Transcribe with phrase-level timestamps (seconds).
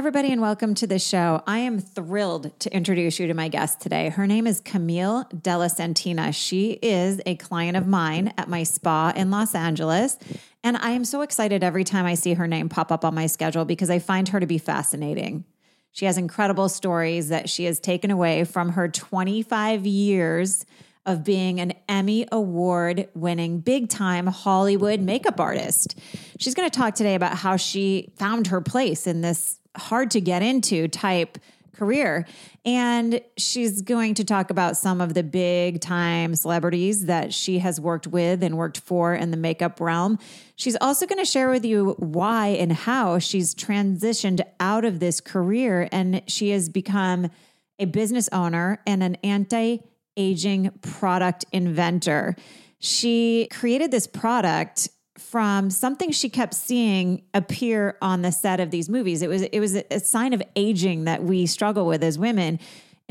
[0.00, 1.42] everybody, and welcome to the show.
[1.46, 4.08] I am thrilled to introduce you to my guest today.
[4.08, 6.32] Her name is Camille Della Santina.
[6.32, 10.16] She is a client of mine at my spa in Los Angeles.
[10.64, 13.26] And I am so excited every time I see her name pop up on my
[13.26, 15.44] schedule because I find her to be fascinating.
[15.92, 20.64] She has incredible stories that she has taken away from her 25 years
[21.04, 25.98] of being an Emmy Award winning big time Hollywood makeup artist.
[26.38, 30.20] She's going to talk today about how she found her place in this hard to
[30.20, 31.38] get into type
[31.80, 32.26] career.
[32.66, 37.80] And she's going to talk about some of the big time celebrities that she has
[37.80, 40.18] worked with and worked for in the makeup realm.
[40.56, 45.22] She's also going to share with you why and how she's transitioned out of this
[45.22, 47.30] career and she has become
[47.78, 49.80] a business owner and an anti
[50.18, 52.36] aging product inventor.
[52.78, 58.88] She created this product from something she kept seeing appear on the set of these
[58.88, 59.22] movies.
[59.22, 62.58] It was it was a sign of aging that we struggle with as women.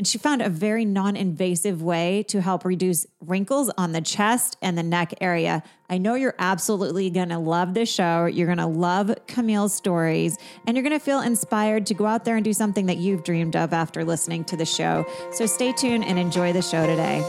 [0.00, 4.56] And she found a very non invasive way to help reduce wrinkles on the chest
[4.62, 5.62] and the neck area.
[5.90, 8.24] I know you're absolutely going to love this show.
[8.24, 12.24] You're going to love Camille's stories, and you're going to feel inspired to go out
[12.24, 15.04] there and do something that you've dreamed of after listening to the show.
[15.32, 17.22] So stay tuned and enjoy the show today.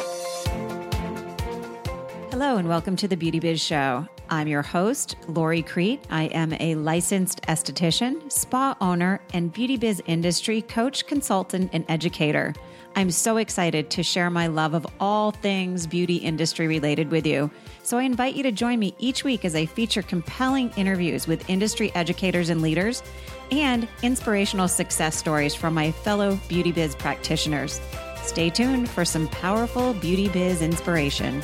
[2.32, 4.08] Hello, and welcome to the Beauty Biz Show.
[4.32, 6.06] I'm your host, Lori Crete.
[6.10, 12.56] I am a licensed esthetician, spa owner, and beauty biz industry coach, consultant, and educator.
[12.96, 17.52] I'm so excited to share my love of all things beauty industry related with you.
[17.84, 21.50] So I invite you to join me each week as I feature compelling interviews with
[21.50, 23.04] industry educators and leaders
[23.52, 27.82] and inspirational success stories from my fellow beauty biz practitioners.
[28.24, 31.44] Stay tuned for some powerful beauty biz inspiration.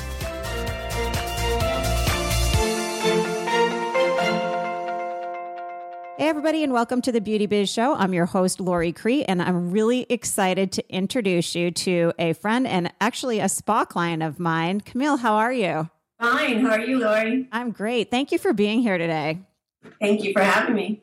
[6.37, 7.95] Everybody, and welcome to the Beauty Biz Show.
[7.95, 12.67] I'm your host, Lori Crete, and I'm really excited to introduce you to a friend
[12.67, 14.81] and actually a spa client of mine.
[14.81, 15.89] Camille, how are you?
[16.21, 16.63] Fine.
[16.63, 17.49] How are you, Lori?
[17.51, 18.11] I'm great.
[18.11, 19.39] Thank you for being here today.
[19.99, 21.01] Thank you for having me.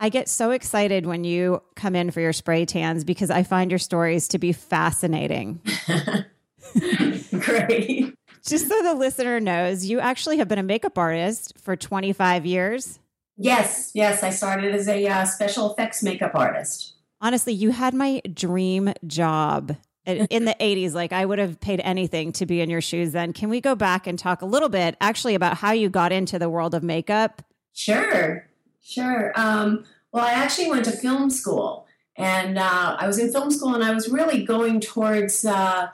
[0.00, 3.70] I get so excited when you come in for your spray tans because I find
[3.70, 5.62] your stories to be fascinating.
[7.38, 8.14] Great.
[8.46, 12.98] Just so the listener knows, you actually have been a makeup artist for 25 years.
[13.36, 14.22] Yes, yes.
[14.22, 16.92] I started as a uh, special effects makeup artist.
[17.20, 20.92] Honestly, you had my dream job in the 80s.
[20.92, 23.32] Like, I would have paid anything to be in your shoes then.
[23.32, 26.38] Can we go back and talk a little bit actually about how you got into
[26.38, 27.42] the world of makeup?
[27.72, 28.46] Sure,
[28.82, 29.32] sure.
[29.34, 33.74] Um, well, I actually went to film school and uh, I was in film school
[33.74, 35.88] and I was really going towards uh,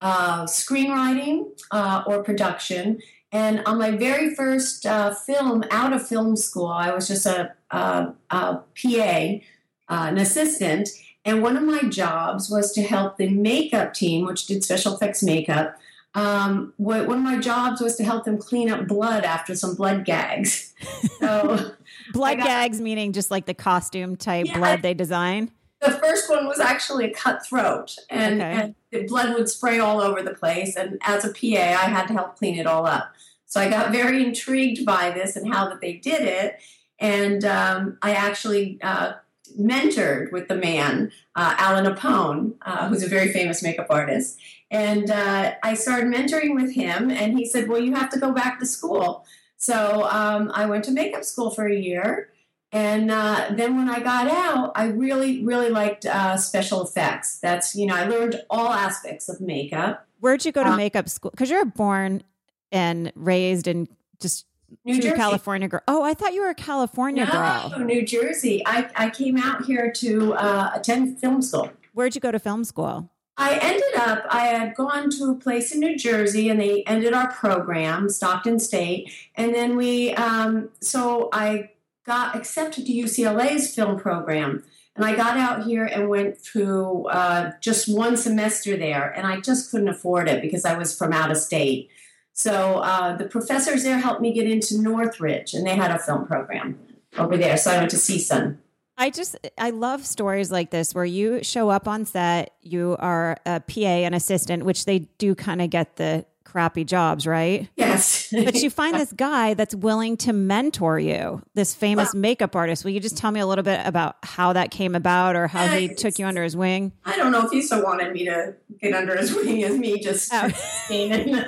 [0.00, 3.00] uh, screenwriting uh, or production.
[3.34, 7.52] And on my very first uh, film out of film school, I was just a,
[7.72, 8.62] a, a PA,
[8.92, 9.40] uh,
[9.88, 10.88] an assistant.
[11.24, 15.20] And one of my jobs was to help the makeup team, which did special effects
[15.20, 15.76] makeup.
[16.14, 20.04] Um, one of my jobs was to help them clean up blood after some blood
[20.04, 20.72] gags.
[21.18, 21.72] So,
[22.12, 25.50] blood got, gags meaning just like the costume type yeah, blood they design.
[25.84, 28.52] The first one was actually a cutthroat, and, okay.
[28.52, 30.76] and the blood would spray all over the place.
[30.76, 33.12] And as a PA, I had to help clean it all up.
[33.44, 36.58] So I got very intrigued by this and how that they did it.
[36.98, 39.14] And um, I actually uh,
[39.58, 44.38] mentored with the man, uh, Allan Apone, uh, who's a very famous makeup artist.
[44.70, 48.32] And uh, I started mentoring with him, and he said, Well, you have to go
[48.32, 49.26] back to school.
[49.56, 52.30] So um, I went to makeup school for a year.
[52.74, 57.38] And uh, then when I got out, I really, really liked uh, special effects.
[57.38, 60.08] That's, you know, I learned all aspects of makeup.
[60.18, 61.30] Where'd you go to um, makeup school?
[61.30, 62.24] Because you're born
[62.72, 63.86] and raised in
[64.20, 64.46] just
[64.84, 65.14] New Jersey.
[65.14, 65.82] California girl.
[65.86, 67.78] Oh, I thought you were a California no, girl.
[67.84, 68.60] New Jersey.
[68.66, 71.70] I, I came out here to uh, attend film school.
[71.92, 73.08] Where'd you go to film school?
[73.36, 77.14] I ended up, I had gone to a place in New Jersey and they ended
[77.14, 79.12] our program, Stockton State.
[79.36, 81.70] And then we, um, so I
[82.04, 84.62] got accepted to UCLA's film program.
[84.96, 89.10] And I got out here and went through uh, just one semester there.
[89.10, 91.90] And I just couldn't afford it because I was from out of state.
[92.34, 96.26] So uh, the professors there helped me get into Northridge, and they had a film
[96.26, 96.78] program
[97.16, 97.56] over there.
[97.56, 98.58] So I went to CSUN.
[98.96, 103.38] I just I love stories like this where you show up on set, you are
[103.46, 107.68] a PA and assistant, which they do kind of get the crappy jobs, right?
[107.74, 108.32] Yes.
[108.32, 112.84] but you find this guy that's willing to mentor you, this famous well, makeup artist.
[112.84, 115.66] Will you just tell me a little bit about how that came about or how
[115.66, 116.92] he took you under his wing?
[117.04, 119.98] I don't know if he so wanted me to get under his wing as me
[119.98, 120.48] just oh.
[120.92, 121.44] and,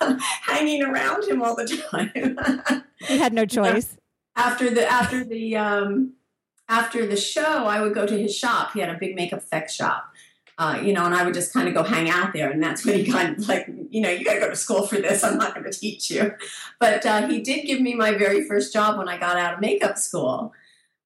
[0.42, 2.84] hanging around him all the time.
[3.00, 3.96] he had no choice.
[4.36, 6.12] After the after the um
[6.68, 8.72] after the show, I would go to his shop.
[8.72, 10.11] He had a big makeup effects shop.
[10.58, 12.50] Uh, you know, and I would just kind of go hang out there.
[12.50, 14.86] And that's when he kind of like, you know, you got to go to school
[14.86, 15.24] for this.
[15.24, 16.34] I'm not going to teach you.
[16.78, 19.60] But uh, he did give me my very first job when I got out of
[19.60, 20.52] makeup school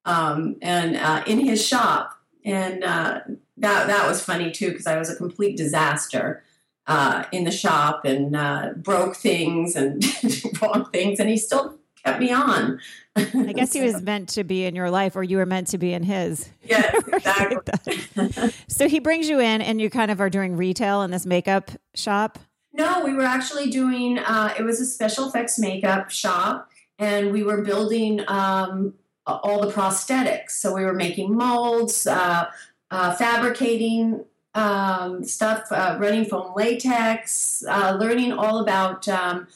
[0.04, 2.18] um, and uh, in his shop.
[2.44, 3.20] And uh,
[3.58, 6.42] that, that was funny too, because I was a complete disaster.
[6.88, 10.04] Uh, in the shop and uh, broke things and
[10.62, 12.78] wrong things, and he still kept me on.
[13.16, 15.78] I guess he was meant to be in your life, or you were meant to
[15.78, 16.48] be in his.
[16.66, 18.52] Yes, exactly.
[18.66, 21.70] so he brings you in, and you kind of are doing retail in this makeup
[21.94, 22.40] shop.
[22.72, 24.18] No, we were actually doing.
[24.18, 26.68] Uh, it was a special effects makeup shop,
[26.98, 28.94] and we were building um,
[29.26, 30.50] all the prosthetics.
[30.50, 32.46] So we were making molds, uh,
[32.90, 34.24] uh, fabricating
[34.54, 39.46] um, stuff, uh, running foam latex, uh, learning all about um,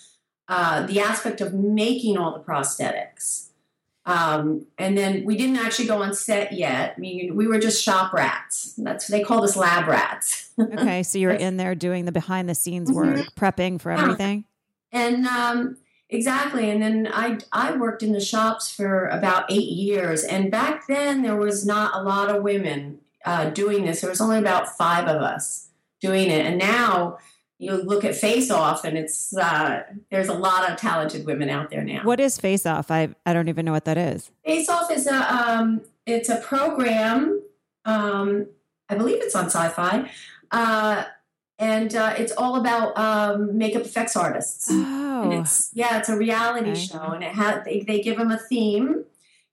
[0.50, 3.50] uh, the aspect of making all the prosthetics.
[4.05, 6.94] Um, and then we didn't actually go on set yet.
[6.97, 8.75] I mean, we were just shop rats.
[8.76, 10.50] That's they called us lab rats.
[10.61, 13.44] okay, so you're in there doing the behind the scenes work, mm-hmm.
[13.44, 14.44] prepping for everything.
[14.91, 15.76] And um,
[16.08, 20.88] exactly, and then I I worked in the shops for about eight years, and back
[20.88, 24.00] then there was not a lot of women uh, doing this.
[24.00, 25.69] There was only about five of us
[26.00, 27.19] doing it, and now
[27.60, 31.68] you look at Face Off, and it's uh, there's a lot of talented women out
[31.68, 32.00] there now.
[32.04, 32.90] What is Face Off?
[32.90, 34.30] I I don't even know what that is.
[34.44, 37.42] Face Off is a um, it's a program.
[37.84, 38.46] Um,
[38.88, 40.10] I believe it's on Sci-Fi,
[40.50, 41.04] uh,
[41.58, 44.68] and uh, it's all about um, makeup effects artists.
[44.70, 46.80] Oh, and it's yeah, it's a reality okay.
[46.80, 49.04] show, and it ha- they, they give them a theme,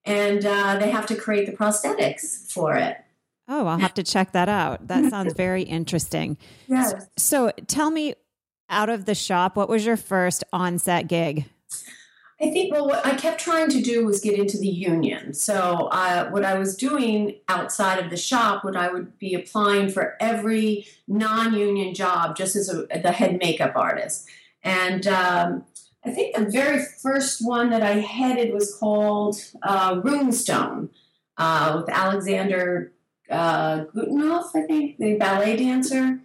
[0.06, 3.04] and uh, they have to create the prosthetics for it.
[3.48, 4.88] Oh, I'll have to check that out.
[4.88, 6.38] That sounds very interesting.
[6.68, 7.08] Yes.
[7.18, 8.16] So, tell me
[8.70, 11.46] out of the shop, what was your first on-set gig?
[12.40, 15.34] I think well, what I kept trying to do was get into the union.
[15.34, 19.90] So, uh, what I was doing outside of the shop, what I would be applying
[19.90, 24.28] for every non-union job, just as a, the head makeup artist.
[24.62, 25.66] And um,
[26.06, 30.90] I think the very first one that I headed was called uh, Runestone
[31.38, 32.92] uh, with Alexander
[33.30, 36.20] uh, Godunov, I think, the ballet dancer.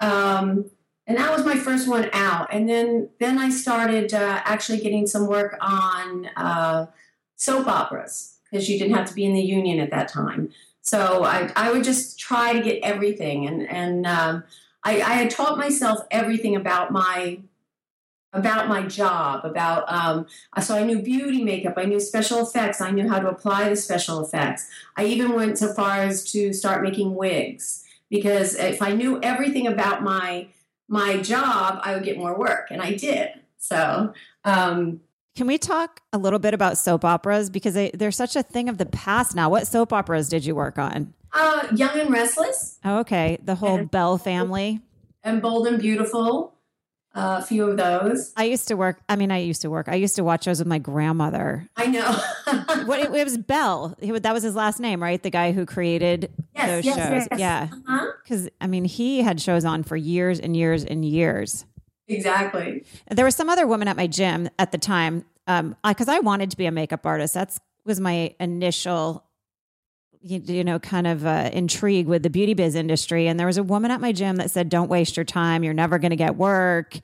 [0.00, 0.70] Um,
[1.06, 2.52] and that was my first one out.
[2.52, 6.86] And then then I started uh, actually getting some work on uh,
[7.36, 10.50] soap operas because you didn't have to be in the union at that time.
[10.82, 14.44] So I, I would just try to get everything, and and um,
[14.84, 17.40] I, I had taught myself everything about my
[18.32, 20.26] about my job about um,
[20.60, 23.76] so i knew beauty makeup i knew special effects i knew how to apply the
[23.76, 24.68] special effects.
[24.96, 29.66] I even went so far as to start making wigs because if i knew everything
[29.66, 30.48] about my
[30.88, 33.30] my job i would get more work and i did.
[33.58, 34.12] So
[34.44, 35.00] um,
[35.34, 37.48] can we talk a little bit about soap operas?
[37.48, 39.48] Because they, they're such a thing of the past now.
[39.48, 41.14] What soap operas did you work on?
[41.32, 42.78] Uh, young and restless.
[42.84, 43.38] Oh, okay.
[43.42, 44.80] The whole and, Bell family.
[45.24, 46.54] And bold and beautiful
[47.14, 48.32] a few of those.
[48.36, 49.00] I used to work.
[49.08, 49.88] I mean, I used to work.
[49.88, 51.68] I used to watch those with my grandmother.
[51.76, 52.10] I know.
[52.84, 53.96] what it, it, was Bell.
[54.00, 55.22] He, that was his last name, right?
[55.22, 57.28] The guy who created yes, those yes, shows.
[57.32, 57.40] Yes.
[57.40, 57.66] Yeah.
[58.22, 58.56] Because uh-huh.
[58.60, 61.64] I mean, he had shows on for years and years and years.
[62.08, 62.84] Exactly.
[63.10, 66.20] There was some other woman at my gym at the time, um, because I, I
[66.20, 67.34] wanted to be a makeup artist.
[67.34, 69.24] That's was my initial
[70.22, 73.26] you, you know, kind of uh, intrigue with the beauty biz industry.
[73.26, 75.64] And there was a woman at my gym that said, Don't waste your time.
[75.64, 76.98] You're never going to get work.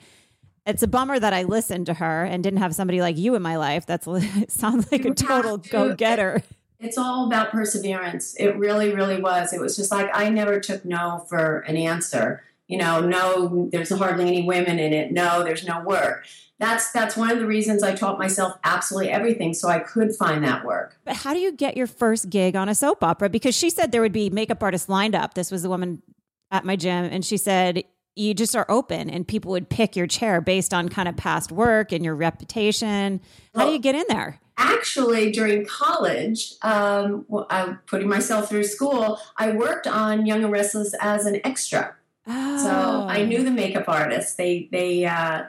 [0.66, 3.42] It's a bummer that I listened to her and didn't have somebody like you in
[3.42, 3.86] my life.
[3.86, 4.06] That's
[4.48, 6.42] sounds like a total go getter.
[6.80, 8.36] It's all about perseverance.
[8.38, 9.52] It really, really was.
[9.52, 12.44] It was just like I never took no for an answer.
[12.68, 15.10] You know, no, there's hardly any women in it.
[15.10, 16.24] No, there's no work
[16.58, 20.44] that's that's one of the reasons I taught myself absolutely everything so I could find
[20.44, 20.98] that work.
[21.04, 23.28] But how do you get your first gig on a soap opera?
[23.28, 25.34] Because she said there would be makeup artists lined up.
[25.34, 26.02] This was the woman
[26.50, 27.84] at my gym, and she said
[28.16, 31.52] you just are open, and people would pick your chair based on kind of past
[31.52, 33.20] work and your reputation.
[33.54, 34.40] How well, do you get in there?
[34.56, 39.20] Actually, during college, um, I'm putting myself through school.
[39.36, 41.94] I worked on Young and Restless as an extra.
[42.26, 42.58] Oh.
[42.58, 44.34] So I knew the makeup artists.
[44.34, 45.04] They they.
[45.04, 45.44] Uh,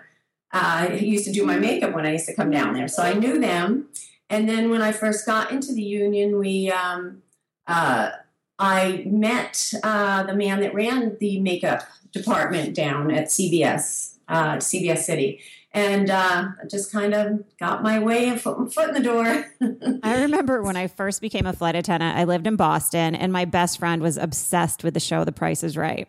[0.51, 2.87] uh, used to do my makeup when I used to come down there.
[2.87, 3.89] So I knew them.
[4.29, 7.23] And then when I first got into the union, we um,
[7.67, 8.11] uh,
[8.59, 14.99] I met uh, the man that ran the makeup department down at CBS, uh, CBS
[14.99, 15.39] City.
[15.71, 19.45] And uh, just kind of got my way and foot, foot in the door.
[20.03, 23.45] I remember when I first became a flight attendant, I lived in Boston, and my
[23.45, 26.07] best friend was obsessed with the show The Price is Right.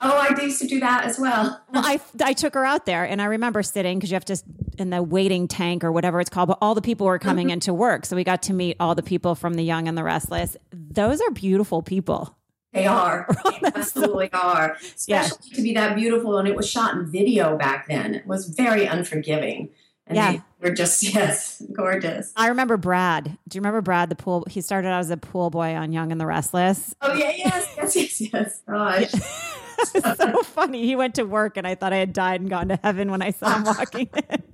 [0.00, 1.60] Oh, I used to do that as well.
[1.72, 4.36] well, I, I took her out there and I remember sitting because you have to
[4.78, 7.54] in the waiting tank or whatever it's called, but all the people were coming mm-hmm.
[7.54, 8.04] into work.
[8.04, 10.56] So we got to meet all the people from the young and the restless.
[10.70, 12.36] Those are beautiful people.
[12.72, 13.26] They are.
[13.62, 14.76] They absolutely are.
[14.96, 15.56] Especially yeah.
[15.56, 16.36] to be that beautiful.
[16.36, 18.14] And it was shot in video back then.
[18.14, 19.70] It was very unforgiving.
[20.06, 20.32] And yeah.
[20.32, 22.32] they were just, yes, gorgeous.
[22.36, 23.24] I remember Brad.
[23.48, 24.44] Do you remember Brad, the pool?
[24.48, 26.94] He started out as a pool boy on Young and the Restless.
[27.02, 28.62] Oh, yeah, yes, yes, yes, yes.
[28.68, 29.10] Gosh.
[30.16, 30.86] so funny.
[30.86, 33.22] He went to work and I thought I had died and gone to heaven when
[33.22, 34.42] I saw him walking in.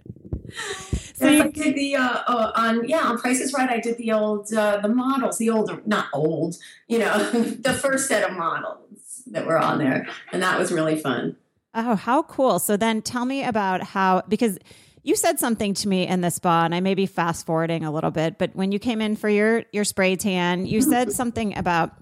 [1.14, 3.70] So yes, I did the uh, uh, on yeah on Prices Right.
[3.70, 6.56] I did the old uh, the models, the older not old,
[6.88, 10.96] you know, the first set of models that were on there, and that was really
[10.96, 11.36] fun.
[11.74, 12.58] Oh, how cool!
[12.58, 14.58] So then, tell me about how because
[15.02, 17.90] you said something to me in the spa, and I may be fast forwarding a
[17.90, 20.90] little bit, but when you came in for your your spray tan, you mm-hmm.
[20.90, 21.92] said something about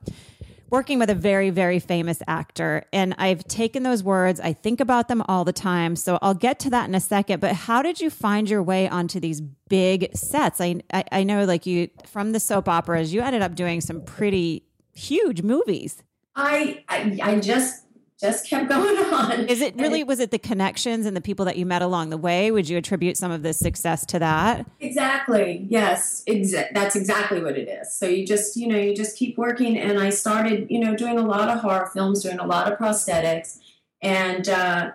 [0.71, 2.85] working with a very, very famous actor.
[2.93, 5.97] And I've taken those words, I think about them all the time.
[5.97, 7.41] So I'll get to that in a second.
[7.41, 10.61] But how did you find your way onto these big sets?
[10.61, 14.03] I, I, I know, like you, from the soap operas, you ended up doing some
[14.03, 14.65] pretty
[14.95, 16.03] huge movies.
[16.37, 17.85] I, I, I just
[18.21, 19.47] just kept going on.
[19.49, 22.17] Is it really, was it the connections and the people that you met along the
[22.17, 22.51] way?
[22.51, 24.67] Would you attribute some of this success to that?
[24.81, 25.67] Exactly.
[25.69, 26.23] Yes.
[26.27, 27.93] Exa- that's exactly what it is.
[27.95, 29.79] So you just, you know, you just keep working.
[29.79, 32.79] And I started, you know, doing a lot of horror films, doing a lot of
[32.79, 33.59] prosthetics,
[34.03, 34.93] and uh,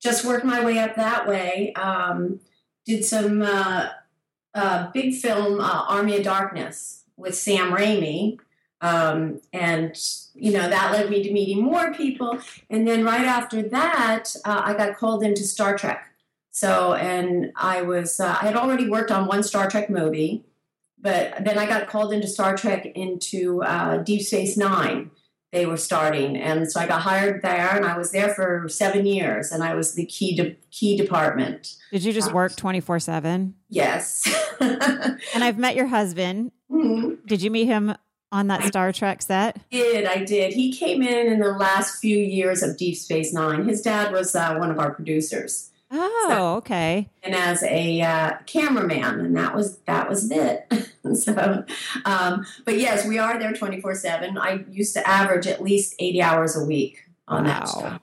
[0.00, 1.72] just worked my way up that way.
[1.74, 2.40] Um,
[2.84, 3.88] did some uh,
[4.54, 8.38] uh, big film, uh, Army of Darkness, with Sam Raimi.
[8.80, 9.96] Um, and
[10.34, 12.38] you know that led me to meeting more people.
[12.68, 16.12] And then right after that uh, i got called into star trek.
[16.50, 20.44] So and i was uh, i had already worked on one star trek movie
[21.00, 25.10] but then i got called into star trek into uh, deep space nine
[25.52, 26.36] they were starting.
[26.36, 29.74] And so i got hired there and i was there for seven years and i
[29.74, 31.76] was the key de- key department.
[31.92, 34.26] Did you just work 24-7 yes.
[34.60, 36.52] And i've met your husband.
[36.70, 37.26] Mm-hmm.
[37.26, 37.94] did you meet him
[38.32, 39.56] on that Star Trek set?
[39.56, 40.52] I did I did?
[40.52, 43.68] He came in in the last few years of Deep Space Nine.
[43.68, 45.70] His dad was uh, one of our producers.
[45.90, 47.08] Oh, so, okay.
[47.22, 50.66] And as a uh, cameraman, and that was that was it.
[51.14, 51.64] so,
[52.04, 54.36] um, but yes, we are there twenty four seven.
[54.36, 57.50] I used to average at least eighty hours a week on wow.
[57.50, 57.98] that show.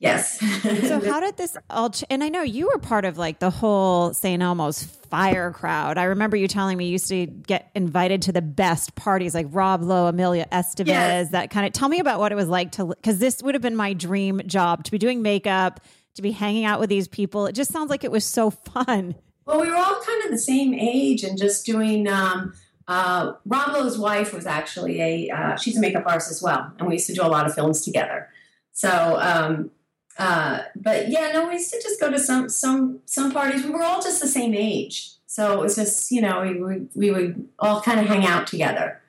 [0.00, 0.38] Yes.
[0.38, 1.90] so how did this all?
[1.90, 4.40] Ch- and I know you were part of like the whole St.
[4.40, 5.98] Elmo's fire crowd.
[5.98, 9.46] I remember you telling me you used to get invited to the best parties, like
[9.50, 11.30] Rob Lowe, Emilio Estevez, yes.
[11.30, 11.72] that kind of.
[11.72, 14.40] Tell me about what it was like to, because this would have been my dream
[14.46, 15.80] job to be doing makeup,
[16.14, 17.46] to be hanging out with these people.
[17.46, 19.16] It just sounds like it was so fun.
[19.46, 22.06] Well, we were all kind of the same age and just doing.
[22.06, 22.52] Um,
[22.86, 26.86] uh, Rob Lowe's wife was actually a uh, she's a makeup artist as well, and
[26.86, 28.28] we used to do a lot of films together.
[28.72, 29.70] So um,
[30.18, 33.64] uh, but yeah, no, we used to just go to some some some parties.
[33.64, 36.88] We were all just the same age, so it was just you know we would
[36.94, 39.00] we would all kind of hang out together.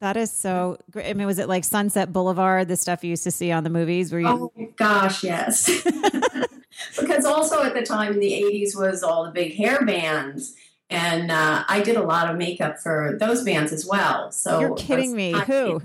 [0.00, 1.08] That is so great.
[1.08, 3.70] I mean, was it like Sunset Boulevard, the stuff you used to see on the
[3.70, 4.12] movies?
[4.12, 4.26] Where you?
[4.28, 5.82] Oh gosh, yes.
[7.00, 10.56] because also at the time in the '80s was all the big hair bands,
[10.90, 14.30] and uh, I did a lot of makeup for those bands as well.
[14.30, 15.32] So you're kidding me?
[15.46, 15.80] Who?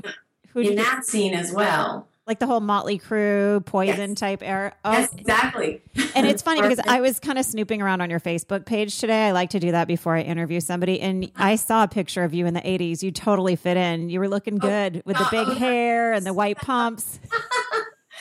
[0.49, 2.08] Who in that scene as well?
[2.29, 4.19] Like the whole Motley Crue, Poison yes.
[4.19, 4.71] type era.
[4.85, 4.91] Oh.
[4.91, 5.81] Yes, exactly.
[6.15, 9.27] And it's funny because I was kind of snooping around on your Facebook page today.
[9.27, 12.33] I like to do that before I interview somebody, and I saw a picture of
[12.33, 13.01] you in the '80s.
[13.01, 14.09] You totally fit in.
[14.09, 17.19] You were looking oh, good oh, with the big oh, hair and the white pumps.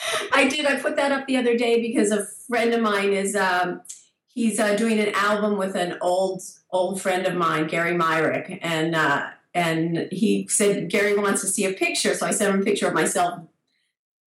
[0.33, 0.65] I did.
[0.65, 3.35] I put that up the other day because a friend of mine is.
[3.35, 3.81] Um,
[4.27, 8.95] he's uh, doing an album with an old old friend of mine, Gary Myrick, and
[8.95, 12.63] uh, and he said Gary wants to see a picture, so I sent him a
[12.63, 13.41] picture of myself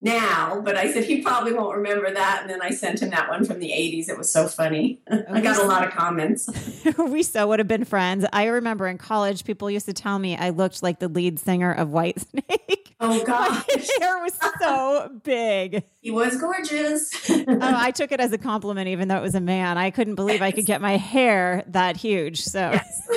[0.03, 2.41] now, but I said he probably won't remember that.
[2.43, 4.09] And then I sent him that one from the 80s.
[4.09, 5.01] It was so funny.
[5.11, 6.49] I got a lot of comments.
[6.99, 8.25] we so would have been friends.
[8.33, 11.73] I remember in college, people used to tell me I looked like the lead singer
[11.73, 12.77] of Whitesnake.
[13.03, 13.65] Oh, gosh.
[13.67, 15.85] My hair was so big.
[16.03, 17.31] He was gorgeous.
[17.31, 19.79] oh, I took it as a compliment, even though it was a man.
[19.79, 22.43] I couldn't believe I could get my hair that huge.
[22.43, 23.09] So, yes.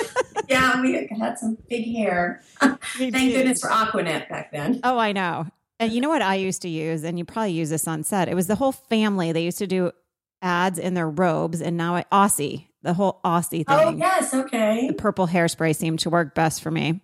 [0.47, 2.41] yeah, we had some big hair.
[2.61, 4.79] Thank goodness for Aqua Net back then.
[4.85, 5.47] Oh, I know.
[5.83, 8.27] You know what I used to use, and you probably use this on set.
[8.27, 9.31] It was the whole family.
[9.31, 9.91] They used to do
[10.41, 13.87] ads in their robes, and now I Aussie, the whole Aussie oh, thing.
[13.87, 14.87] Oh yes, okay.
[14.87, 17.01] The purple hairspray seemed to work best for me.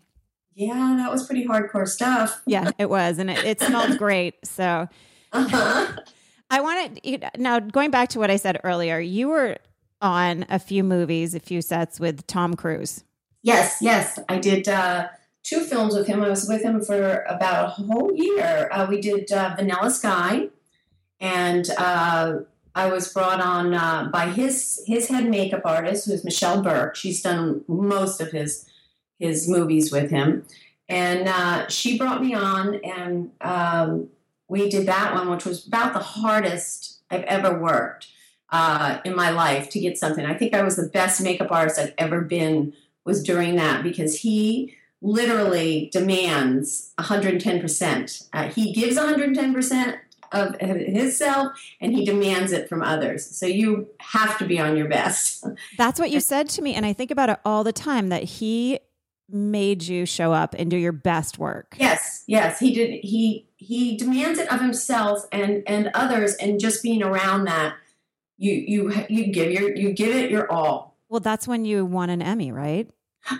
[0.53, 2.41] Yeah, that was pretty hardcore stuff.
[2.45, 4.45] yeah, it was, and it, it smelled great.
[4.45, 4.87] So,
[5.31, 5.93] uh-huh.
[6.51, 8.99] I wanted now going back to what I said earlier.
[8.99, 9.57] You were
[10.01, 13.03] on a few movies, a few sets with Tom Cruise.
[13.41, 14.67] Yes, yes, I did.
[14.67, 15.07] Uh,
[15.43, 16.21] two films with him.
[16.21, 18.69] I was with him for about a whole year.
[18.71, 20.49] Uh, we did uh, Vanilla Sky,
[21.19, 22.39] and uh,
[22.75, 26.95] I was brought on uh, by his his head makeup artist, who's Michelle Burke.
[26.95, 28.65] She's done most of his
[29.17, 30.45] his movies with him,
[30.87, 34.09] and uh, she brought me on, and um,
[34.47, 38.07] we did that one, which was about the hardest I've ever worked
[38.51, 40.25] uh, in my life to get something.
[40.25, 42.73] I think I was the best makeup artist I've ever been
[43.05, 48.27] was during that because he literally demands 110%.
[48.33, 49.97] Uh, he gives 110%
[50.31, 53.25] of his self and he demands it from others.
[53.25, 55.45] So you have to be on your best.
[55.77, 56.75] That's what you said to me.
[56.75, 58.79] And I think about it all the time that he
[59.31, 61.75] made you show up and do your best work.
[61.79, 63.03] Yes, yes, he did.
[63.03, 67.75] He he demands it of himself and and others, and just being around that,
[68.37, 70.97] you you you give your you give it your all.
[71.09, 72.89] Well, that's when you won an Emmy, right?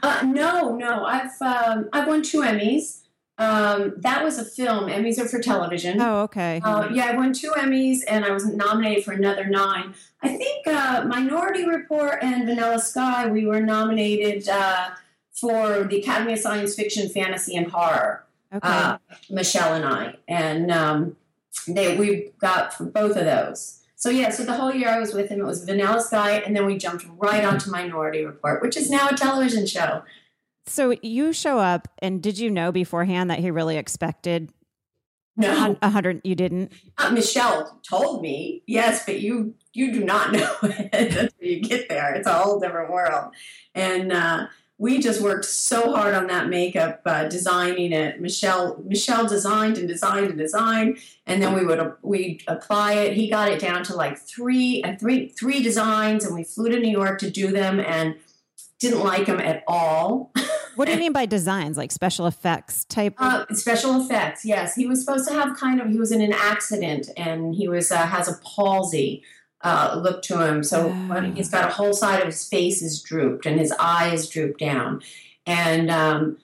[0.03, 3.01] Uh, no, no, I've um, I've won two Emmys.
[3.38, 4.89] Um, that was a film.
[4.89, 6.01] Emmys are for television.
[6.01, 6.59] Oh, okay.
[6.62, 9.93] Uh, yeah, I won two Emmys, and I was nominated for another nine.
[10.21, 13.27] I think uh, Minority Report and Vanilla Sky.
[13.27, 14.89] We were nominated uh,
[15.31, 18.25] for the Academy of Science Fiction, Fantasy, and Horror.
[18.53, 18.67] Okay.
[18.67, 18.98] Uh,
[19.29, 21.15] Michelle and I, and um,
[21.67, 23.78] they we got for both of those.
[24.00, 26.56] So yeah, so the whole year I was with him, it was Vanilla Sky, and
[26.56, 30.03] then we jumped right onto Minority Report, which is now a television show.
[30.65, 34.53] So you show up, and did you know beforehand that he really expected?
[35.36, 36.22] No, a hundred.
[36.24, 36.72] You didn't.
[36.98, 41.89] Uh, Michelle told me yes, but you you do not know it until you get
[41.89, 42.15] there.
[42.15, 43.34] It's a whole different world,
[43.75, 44.48] and uh,
[44.79, 48.21] we just worked so hard on that makeup, uh, designing it.
[48.21, 53.13] Michelle Michelle designed and designed and designed, and then we would we apply it.
[53.13, 56.79] He got it down to like three and three three designs, and we flew to
[56.79, 58.15] New York to do them, and
[58.79, 60.31] didn't like them at all.
[60.77, 61.75] What do you mean by designs?
[61.75, 63.15] Like special effects type?
[63.17, 64.75] Uh, special effects, yes.
[64.75, 65.89] He was supposed to have kind of.
[65.89, 69.24] He was in an accident, and he was uh, has a palsy
[69.62, 70.63] uh, look to him.
[70.63, 71.22] So oh.
[71.36, 74.60] he's got a whole side of his face is drooped, and his eye is drooped
[74.60, 75.01] down,
[75.46, 75.89] and.
[75.89, 76.38] Um,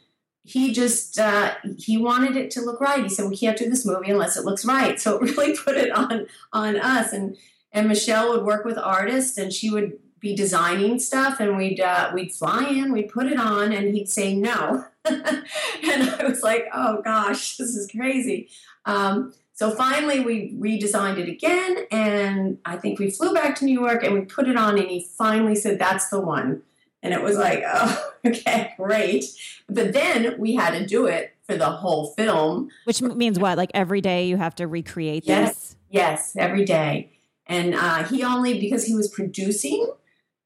[0.47, 3.01] he just uh, he wanted it to look right.
[3.01, 4.99] He said we can't do this movie unless it looks right.
[5.01, 7.11] So it really put it on on us.
[7.13, 7.35] And
[7.71, 12.11] and Michelle would work with artists, and she would be designing stuff and we'd uh,
[12.13, 15.45] we'd fly in, we'd put it on, and he'd say no, and
[15.83, 18.49] I was like, oh gosh, this is crazy.
[18.85, 23.79] Um, so finally, we redesigned it again, and I think we flew back to New
[23.79, 26.61] York and we put it on, and he finally said, "That's the one."
[27.01, 29.25] And it was like, oh, okay, great.
[29.69, 32.69] But then we had to do it for the whole film.
[32.83, 33.57] Which means what?
[33.57, 35.75] Like every day you have to recreate yes, this?
[35.89, 37.11] Yes, every day.
[37.47, 39.87] And uh, he only, because he was producing,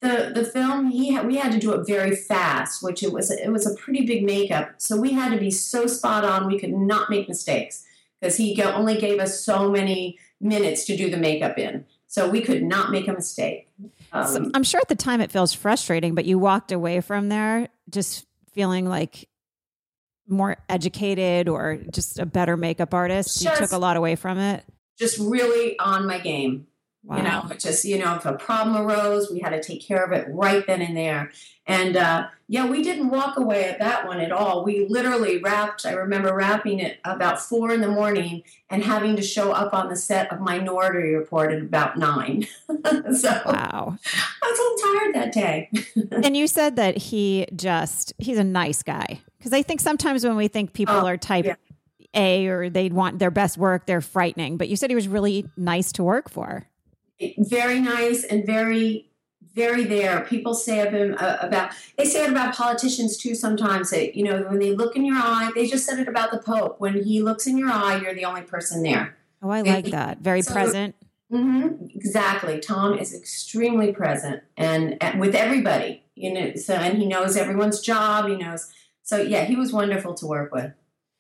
[0.02, 3.30] the the film he had, we had to do it very fast which it was
[3.30, 6.58] it was a pretty big makeup so we had to be so spot on we
[6.58, 7.86] could not make mistakes
[8.20, 11.86] because he only gave us so many minutes to do the makeup in.
[12.08, 13.68] So we could not make a mistake.
[14.12, 17.30] Um, so i'm sure at the time it feels frustrating but you walked away from
[17.30, 19.30] there just feeling like
[20.30, 23.42] more educated or just a better makeup artist?
[23.42, 24.64] Just, you took a lot away from it?
[24.98, 26.68] Just really on my game
[27.04, 27.18] Wow.
[27.18, 30.12] You know, just, you know, if a problem arose, we had to take care of
[30.12, 31.32] it right then and there.
[31.66, 34.66] And uh, yeah, we didn't walk away at that one at all.
[34.66, 39.22] We literally wrapped, I remember wrapping it about four in the morning and having to
[39.22, 42.48] show up on the set of Minority Report at about nine.
[42.68, 43.98] so wow.
[44.42, 45.72] I was a little tired that day.
[46.24, 49.22] and you said that he just, he's a nice guy.
[49.38, 51.56] Because I think sometimes when we think people oh, are type yeah.
[52.14, 54.58] A or they want their best work, they're frightening.
[54.58, 56.68] But you said he was really nice to work for
[57.38, 59.10] very nice and very
[59.56, 60.22] very there.
[60.22, 63.36] People say of him uh, about they say it about politicians too.
[63.36, 66.32] Sometimes that you know when they look in your eye, they just said it about
[66.32, 66.80] the Pope.
[66.80, 69.18] When he looks in your eye, you're the only person there.
[69.42, 70.20] Oh, I like that.
[70.20, 70.96] Very so, present.
[71.32, 72.60] Mm-hmm, exactly.
[72.60, 76.04] Tom is extremely present and, and with everybody.
[76.16, 78.28] You know, so and he knows everyone's job.
[78.28, 78.72] He knows.
[79.04, 80.72] So yeah, he was wonderful to work with.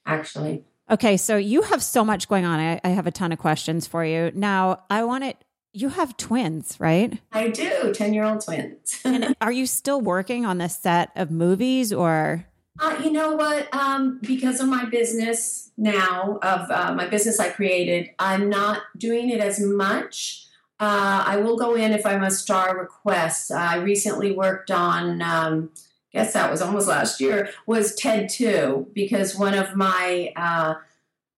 [0.06, 0.64] Actually.
[0.90, 2.60] Okay, so you have so much going on.
[2.60, 4.32] I, I have a ton of questions for you.
[4.34, 5.38] Now, I want it
[5.74, 7.20] you have twins, right?
[7.32, 9.00] I do, 10 year old twins.
[9.06, 12.46] and are you still working on the set of movies or?
[12.80, 13.74] Uh, you know what?
[13.74, 19.30] Um, because of my business now, of uh, my business I created, I'm not doing
[19.30, 20.46] it as much.
[20.80, 23.52] Uh, I will go in if I'm a star request.
[23.52, 25.72] I recently worked on, um,
[26.14, 30.76] guess that was almost last year, was Ted 2, because one of my uh,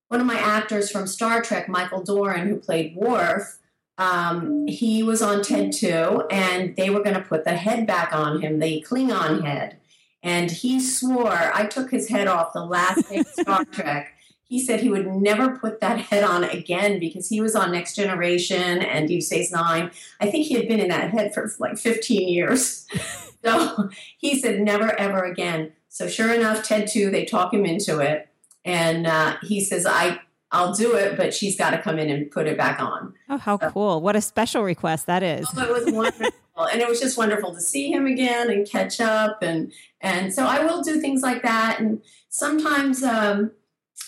[0.10, 3.58] one of my actors from Star Trek, Michael Dorn, who played Worf,
[4.02, 8.12] um, he was on Ted 2, and they were going to put the head back
[8.14, 9.78] on him, the Klingon head.
[10.24, 14.14] And he swore, I took his head off the last day of Star Trek.
[14.44, 17.96] he said he would never put that head on again because he was on Next
[17.96, 19.92] Generation and Deep Space Nine.
[20.20, 22.88] I think he had been in that head for like 15 years.
[23.46, 25.74] so he said never ever again.
[25.90, 28.30] So sure enough, Ted 2, they talk him into it.
[28.66, 30.20] And uh, he says, I
[30.52, 33.14] I'll do it, but she's got to come in and put it back on.
[33.30, 34.02] Oh, how so, cool.
[34.02, 35.48] What a special request that is.
[35.56, 36.32] Oh, it was wonderful.
[36.58, 39.42] and it was just wonderful to see him again and catch up.
[39.42, 41.80] And, and so I will do things like that.
[41.80, 43.52] And sometimes, um,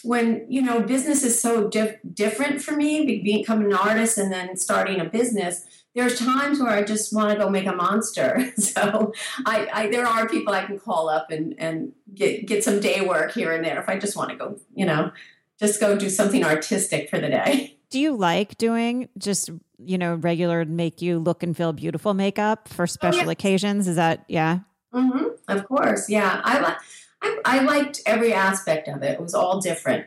[0.04, 4.56] when you know business is so diff- different for me becoming an artist and then
[4.58, 9.14] starting a business there's times where i just want to go make a monster so
[9.46, 13.02] I, I, there are people i can call up and and get get some day
[13.02, 15.12] work here and there if i just want to go you know
[15.60, 20.16] just go do something artistic for the day do you like doing just you know
[20.16, 24.60] regular make you look and feel beautiful makeup for special oh, occasions is that yeah
[24.94, 25.28] mm-hmm.
[25.48, 26.78] of course yeah i like
[27.24, 29.14] I, I, liked every aspect of it.
[29.14, 30.06] It was all different.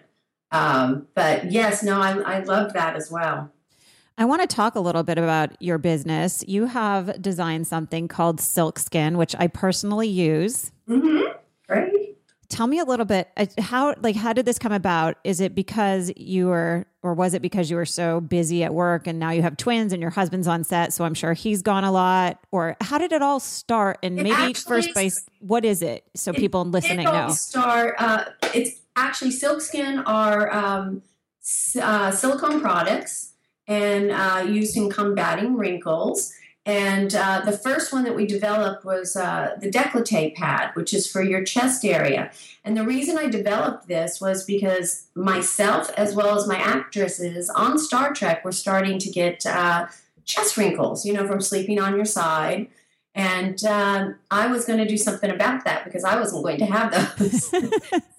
[0.52, 3.50] Um, but yes, no, I, I loved that as well.
[4.18, 6.44] I want to talk a little bit about your business.
[6.46, 10.72] You have designed something called Silcskin, which I personally use.
[10.88, 11.32] Mm-hmm.
[11.68, 11.95] Great
[12.48, 15.16] tell me a little bit uh, how like how did this come about?
[15.24, 19.06] Is it because you were or was it because you were so busy at work
[19.06, 21.84] and now you have twins and your husband's on set so i'm sure he's gone
[21.84, 22.38] a lot?
[22.50, 23.98] Or how did it all start?
[24.02, 26.04] And it maybe first by what is it?
[26.14, 27.30] So it, people listening know.
[27.30, 31.02] start uh, it's actually silcskin are um,
[31.80, 33.32] uh, silicone products
[33.68, 36.32] and uh, used in combating wrinkles
[36.66, 41.10] and uh, the first one that we developed was uh, the décolleté pad, which is
[41.10, 42.32] for your chest area.
[42.64, 47.78] And the reason I developed this was because myself, as well as my actresses on
[47.78, 49.86] Star Trek, were starting to get uh,
[50.24, 52.66] chest wrinkles, you know, from sleeping on your side.
[53.14, 56.66] And um, I was going to do something about that because I wasn't going to
[56.66, 57.44] have those.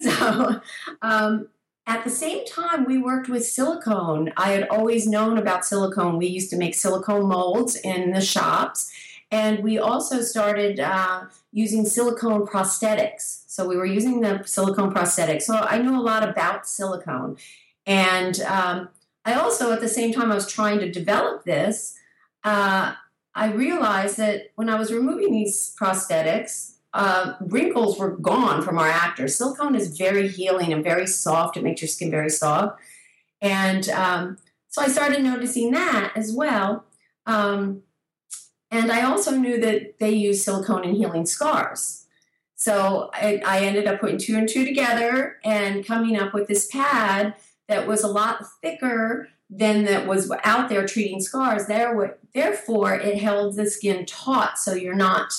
[0.00, 0.60] so
[1.02, 1.48] um,
[1.88, 4.30] at the same time, we worked with silicone.
[4.36, 6.18] I had always known about silicone.
[6.18, 8.92] We used to make silicone molds in the shops.
[9.30, 13.42] And we also started uh, using silicone prosthetics.
[13.46, 15.42] So we were using the silicone prosthetics.
[15.42, 17.38] So I knew a lot about silicone.
[17.86, 18.90] And um,
[19.24, 21.96] I also, at the same time, I was trying to develop this.
[22.44, 22.94] Uh,
[23.34, 28.88] I realized that when I was removing these prosthetics, uh, wrinkles were gone from our
[28.88, 29.36] actors.
[29.36, 31.56] Silicone is very healing and very soft.
[31.56, 32.80] It makes your skin very soft.
[33.40, 36.84] And um, so I started noticing that as well.
[37.26, 37.82] Um,
[38.70, 42.06] and I also knew that they use silicone in healing scars.
[42.54, 46.66] So I, I, ended up putting two and two together and coming up with this
[46.66, 47.34] pad
[47.68, 51.66] that was a lot thicker than that was out there treating scars.
[51.66, 55.32] There, therefore, it held the skin taut, so you're not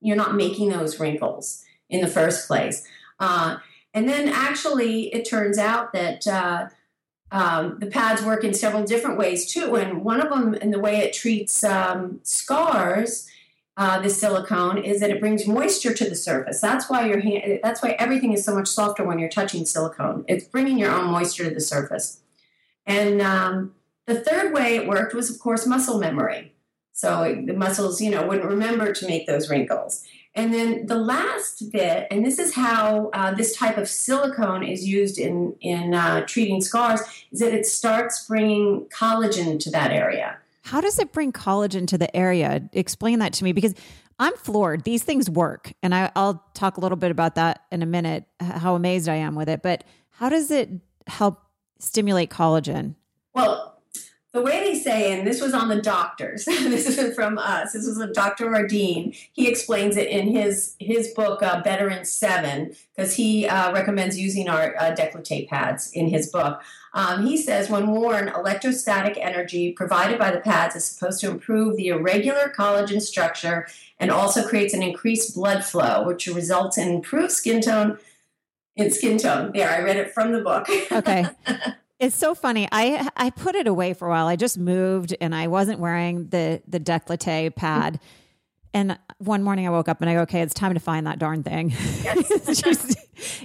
[0.00, 2.86] you're not making those wrinkles in the first place.
[3.18, 3.56] Uh,
[3.94, 6.68] and then actually, it turns out that uh,
[7.30, 9.74] um, the pads work in several different ways too.
[9.76, 13.28] And one of them, in the way it treats um, scars,
[13.76, 16.60] uh, the silicone is that it brings moisture to the surface.
[16.60, 17.60] That's why your hand.
[17.62, 20.24] That's why everything is so much softer when you're touching silicone.
[20.26, 22.20] It's bringing your own moisture to the surface.
[22.86, 23.74] And um,
[24.06, 26.54] the third way it worked was, of course, muscle memory.
[26.98, 30.04] So the muscles, you know, wouldn't remember to make those wrinkles.
[30.34, 34.84] And then the last bit, and this is how uh, this type of silicone is
[34.84, 40.38] used in in uh, treating scars, is that it starts bringing collagen to that area.
[40.64, 42.68] How does it bring collagen to the area?
[42.72, 43.76] Explain that to me because
[44.18, 44.82] I'm floored.
[44.82, 48.24] These things work, and I, I'll talk a little bit about that in a minute.
[48.40, 50.68] How amazed I am with it, but how does it
[51.06, 51.40] help
[51.78, 52.96] stimulate collagen?
[53.34, 53.77] Well,
[54.38, 56.44] the way they say, and this was on the doctors.
[56.46, 57.72] this isn't from us.
[57.72, 58.46] This was a Dr.
[58.46, 59.18] Ardeen.
[59.32, 64.18] He explains it in his his book uh, Better in Seven because he uh, recommends
[64.18, 66.62] using our uh, décolleté pads in his book.
[66.94, 71.76] Um, he says when worn, electrostatic energy provided by the pads is supposed to improve
[71.76, 73.66] the irregular collagen structure
[73.98, 77.98] and also creates an increased blood flow, which results in improved skin tone.
[78.76, 79.50] In skin tone.
[79.52, 80.68] There, I read it from the book.
[80.92, 81.26] Okay.
[81.98, 82.68] It's so funny.
[82.70, 84.26] I I put it away for a while.
[84.26, 87.98] I just moved and I wasn't wearing the the décolleté pad.
[88.74, 91.18] And one morning I woke up and I go, okay, it's time to find that
[91.18, 91.70] darn thing.
[92.46, 92.98] Just,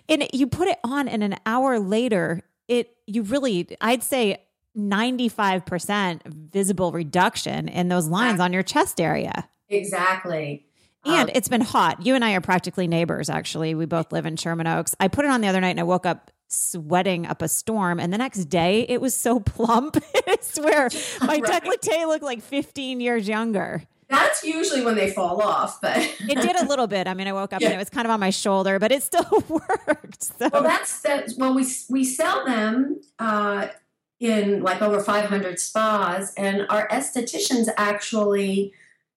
[0.09, 4.43] and you put it on, and an hour later, it you really, I'd say,
[4.75, 8.43] ninety five percent visible reduction in those lines exactly.
[8.45, 9.47] on your chest area.
[9.69, 10.67] Exactly.
[11.05, 12.05] And um, it's been hot.
[12.05, 13.75] You and I are practically neighbors, actually.
[13.75, 14.95] We both live in Sherman Oaks.
[14.99, 17.99] I put it on the other night and I woke up sweating up a storm.
[17.99, 19.97] And the next day, it was so plump.
[20.27, 20.89] I swear,
[21.21, 21.43] my right.
[21.43, 23.83] décolleté looked like 15 years younger.
[24.09, 27.07] That's usually when they fall off, but it did a little bit.
[27.07, 27.69] I mean, I woke up yeah.
[27.69, 30.23] and it was kind of on my shoulder, but it still worked.
[30.23, 30.49] So.
[30.51, 31.31] Well, that's that.
[31.37, 33.67] Well, we we sell them uh,
[34.19, 38.73] in like over 500 spas, and our estheticians actually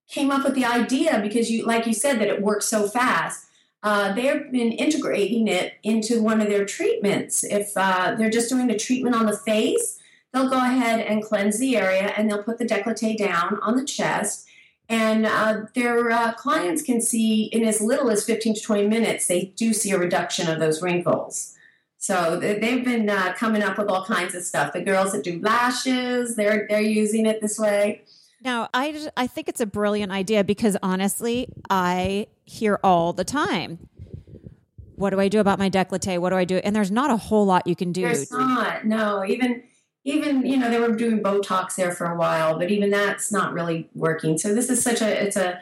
[0.08, 3.45] came up with the idea because you, like you said, that it works so fast.
[3.86, 7.44] Uh, they've been integrating it into one of their treatments.
[7.44, 10.00] If uh, they're just doing a treatment on the face,
[10.32, 13.84] they'll go ahead and cleanse the area and they'll put the décolleté down on the
[13.84, 14.44] chest.
[14.88, 19.28] And uh, their uh, clients can see in as little as 15 to 20 minutes,
[19.28, 21.54] they do see a reduction of those wrinkles.
[21.98, 24.72] So they've been uh, coming up with all kinds of stuff.
[24.72, 28.02] The girls that do lashes, they're they're using it this way.
[28.42, 33.88] Now, I I think it's a brilliant idea because honestly, I hear all the time.
[34.94, 36.18] What do I do about my décolleté?
[36.18, 36.56] What do I do?
[36.58, 38.02] And there's not a whole lot you can do.
[38.02, 38.86] There's not.
[38.86, 39.62] No, even
[40.04, 43.52] even you know they were doing Botox there for a while, but even that's not
[43.52, 44.38] really working.
[44.38, 45.60] So this is such a it's a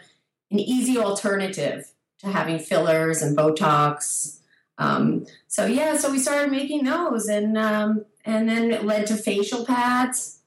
[0.50, 4.38] an easy alternative to having fillers and Botox.
[4.78, 9.16] Um, so yeah, so we started making those, and um, and then it led to
[9.16, 10.40] facial pads,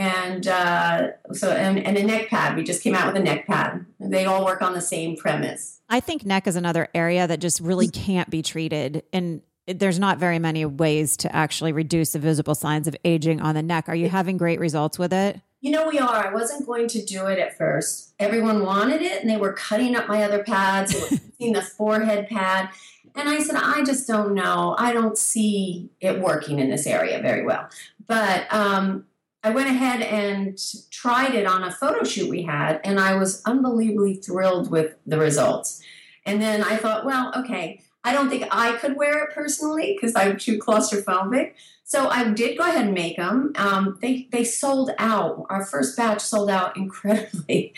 [0.00, 2.56] and uh, so and, and a neck pad.
[2.56, 3.84] We just came out with a neck pad.
[4.00, 5.82] They all work on the same premise.
[5.90, 10.16] I think neck is another area that just really can't be treated, and there's not
[10.16, 13.88] very many ways to actually reduce the visible signs of aging on the neck.
[13.88, 15.38] Are you having great results with it?
[15.60, 16.28] You know, we are.
[16.28, 18.14] I wasn't going to do it at first.
[18.18, 20.96] Everyone wanted it, and they were cutting up my other pads,
[21.38, 22.70] seeing the forehead pad.
[23.14, 24.76] And I said, I just don't know.
[24.78, 27.68] I don't see it working in this area very well.
[28.06, 29.04] But um,
[29.42, 30.58] I went ahead and
[30.90, 35.18] tried it on a photo shoot we had, and I was unbelievably thrilled with the
[35.18, 35.82] results.
[36.26, 40.14] And then I thought, well, okay, I don't think I could wear it personally because
[40.14, 41.54] I'm too claustrophobic.
[41.84, 43.52] So I did go ahead and make them.
[43.56, 45.46] Um, they they sold out.
[45.50, 47.74] Our first batch sold out incredibly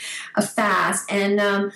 [0.54, 1.72] fast, and um,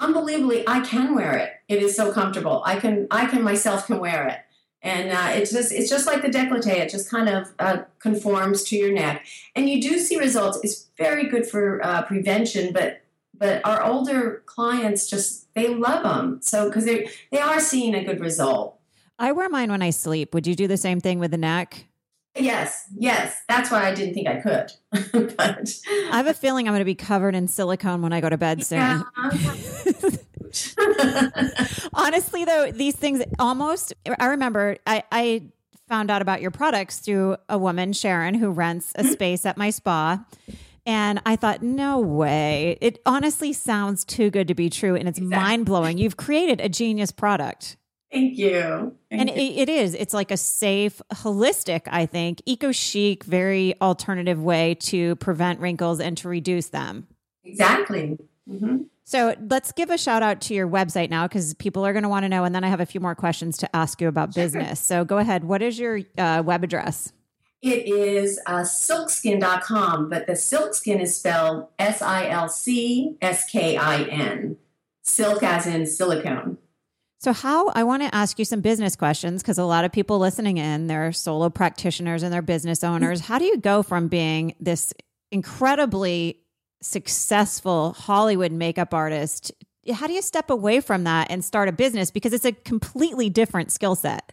[0.00, 1.52] unbelievably, I can wear it.
[1.68, 2.62] It is so comfortable.
[2.64, 4.40] I can I can myself can wear it,
[4.82, 6.78] and uh, it's just it's just like the décolleté.
[6.78, 10.58] It just kind of uh, conforms to your neck, and you do see results.
[10.62, 13.02] It's very good for uh, prevention, but
[13.38, 18.04] but our older clients just they love them so because they they are seeing a
[18.04, 18.78] good result
[19.18, 21.86] i wear mine when i sleep would you do the same thing with the neck
[22.36, 24.72] yes yes that's why i didn't think i could
[25.36, 25.74] but
[26.12, 28.38] i have a feeling i'm going to be covered in silicone when i go to
[28.38, 29.02] bed soon yeah.
[31.92, 35.42] honestly though these things almost i remember i i
[35.88, 39.70] found out about your products through a woman sharon who rents a space at my
[39.70, 40.22] spa
[40.88, 42.78] and I thought, no way.
[42.80, 44.96] It honestly sounds too good to be true.
[44.96, 45.44] And it's exactly.
[45.44, 45.98] mind blowing.
[45.98, 47.76] You've created a genius product.
[48.10, 48.96] Thank you.
[49.10, 49.36] Thank and you.
[49.36, 49.94] It, it is.
[49.94, 56.00] It's like a safe, holistic, I think, eco chic, very alternative way to prevent wrinkles
[56.00, 57.06] and to reduce them.
[57.44, 58.16] Exactly.
[58.48, 58.84] Mm-hmm.
[59.08, 62.10] So let's give a shout out to your website now because people are going to
[62.10, 62.44] want to know.
[62.44, 64.80] And then I have a few more questions to ask you about business.
[64.80, 65.44] So go ahead.
[65.44, 67.10] What is your uh, web address?
[67.62, 73.78] It is uh, silcskin.com, but the silcskin is spelled S I L C S K
[73.78, 74.58] I N.
[75.00, 76.58] Silk as in silicone.
[77.18, 80.18] So, how I want to ask you some business questions because a lot of people
[80.18, 83.20] listening in, they're solo practitioners and they're business owners.
[83.26, 84.92] how do you go from being this
[85.32, 86.42] incredibly
[86.80, 89.52] successful Hollywood makeup artist?
[89.92, 92.10] How do you step away from that and start a business?
[92.10, 94.32] Because it's a completely different skill set.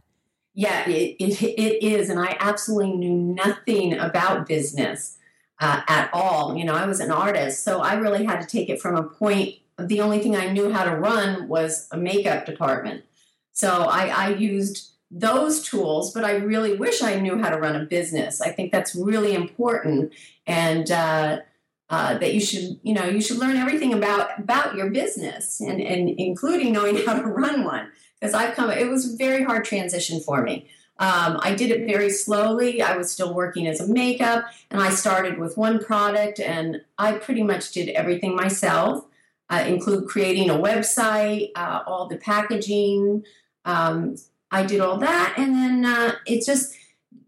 [0.54, 2.10] Yeah, it, it, it is.
[2.10, 5.18] And I absolutely knew nothing about business
[5.60, 6.56] uh, at all.
[6.58, 9.04] You know, I was an artist, so I really had to take it from a
[9.04, 9.56] point.
[9.78, 13.04] The only thing I knew how to run was a makeup department.
[13.52, 17.76] So I, I used those tools, but I really wish I knew how to run
[17.76, 18.42] a business.
[18.42, 20.14] I think that's really important.
[20.48, 21.40] And, uh,
[21.90, 25.80] uh, that you should you know you should learn everything about about your business and
[25.82, 29.66] and including knowing how to run one because I've come, it was a very hard
[29.66, 30.68] transition for me.
[30.98, 32.82] Um, I did it very slowly.
[32.82, 37.14] I was still working as a makeup, and I started with one product, and I
[37.14, 39.06] pretty much did everything myself,
[39.50, 43.26] uh, include creating a website, uh, all the packaging.
[43.66, 44.16] Um,
[44.52, 46.74] I did all that, and then uh, it just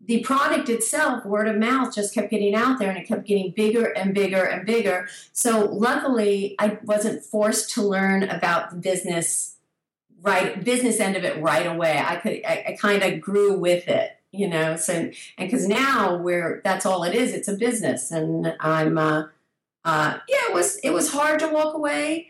[0.08, 3.52] the product itself, word of mouth, just kept getting out there, and it kept getting
[3.52, 5.08] bigger and bigger and bigger.
[5.34, 9.56] So luckily, I wasn't forced to learn about the business
[10.22, 12.02] right business end of it right away.
[12.04, 14.78] I could I, I kind of grew with it, you know.
[14.78, 17.34] So and because now we're that's all it is.
[17.34, 19.28] It's a business, and I'm uh,
[19.84, 20.50] uh, yeah.
[20.50, 22.30] It was it was hard to walk away.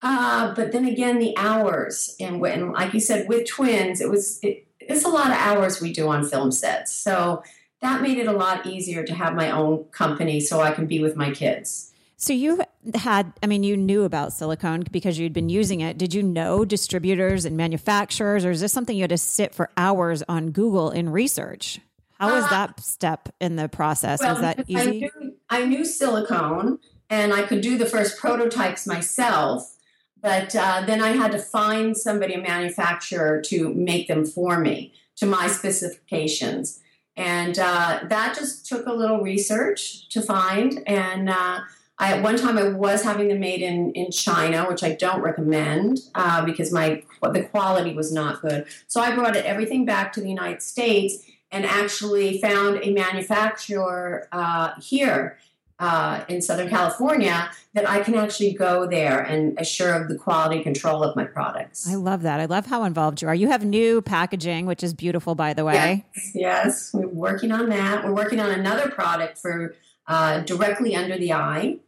[0.00, 4.38] Uh, but then again, the hours and when, like you said, with twins, it was
[4.44, 6.92] it, it's a lot of hours we do on film sets.
[6.92, 7.42] So
[7.80, 11.00] that made it a lot easier to have my own company so I can be
[11.00, 11.92] with my kids.
[12.16, 12.60] So you
[12.96, 15.96] had, I mean, you knew about silicone because you'd been using it.
[15.98, 19.70] Did you know distributors and manufacturers, or is this something you had to sit for
[19.76, 21.78] hours on Google in research?
[22.18, 24.18] How was uh, that step in the process?
[24.20, 24.80] Well, was that easy?
[24.80, 29.76] I knew, I knew silicone and I could do the first prototypes myself.
[30.20, 34.92] But uh, then I had to find somebody, a manufacturer, to make them for me
[35.16, 36.80] to my specifications.
[37.16, 40.82] And uh, that just took a little research to find.
[40.86, 41.60] And uh,
[41.98, 45.20] I, at one time, I was having them made in, in China, which I don't
[45.20, 48.66] recommend uh, because my the quality was not good.
[48.86, 54.72] So I brought everything back to the United States and actually found a manufacturer uh,
[54.80, 55.38] here
[55.78, 60.62] uh, in Southern California that I can actually go there and assure of the quality
[60.62, 61.88] control of my products.
[61.88, 62.40] I love that.
[62.40, 63.34] I love how involved you are.
[63.34, 66.04] You have new packaging, which is beautiful, by the way.
[66.14, 66.90] Yes, yes.
[66.92, 68.04] we're working on that.
[68.04, 69.74] We're working on another product for
[70.06, 71.78] uh, directly under the eye.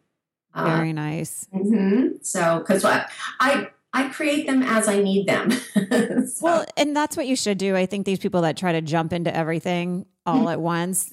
[0.54, 1.48] Uh, Very nice.
[1.54, 2.16] Mm-hmm.
[2.22, 3.06] So, because I,
[3.38, 5.50] I I create them as I need them.
[6.26, 6.26] so.
[6.40, 7.74] Well, and that's what you should do.
[7.74, 10.48] I think these people that try to jump into everything all mm-hmm.
[10.48, 11.12] at once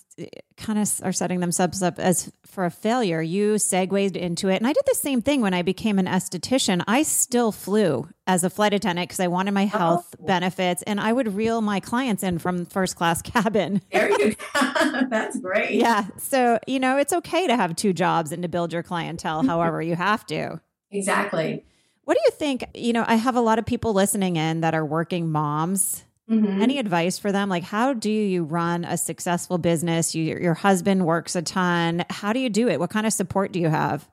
[0.58, 3.22] kind of are setting themselves up as for a failure.
[3.22, 4.56] You segued into it.
[4.56, 6.84] And I did the same thing when I became an esthetician.
[6.88, 10.26] I still flew as a flight attendant because I wanted my health oh.
[10.26, 13.82] benefits and I would reel my clients in from first class cabin.
[13.92, 15.02] There you go.
[15.10, 15.72] That's great.
[15.72, 16.08] Yeah.
[16.18, 19.50] So, you know, it's okay to have two jobs and to build your clientele mm-hmm.
[19.50, 20.60] however you have to.
[20.90, 21.64] Exactly.
[22.08, 22.64] What do you think?
[22.74, 26.06] You know, I have a lot of people listening in that are working moms.
[26.30, 26.62] Mm-hmm.
[26.62, 27.50] Any advice for them?
[27.50, 30.16] Like, how do you run a successful business?
[30.16, 32.06] You, your husband works a ton.
[32.10, 32.80] How do you do it?
[32.80, 34.08] What kind of support do you have?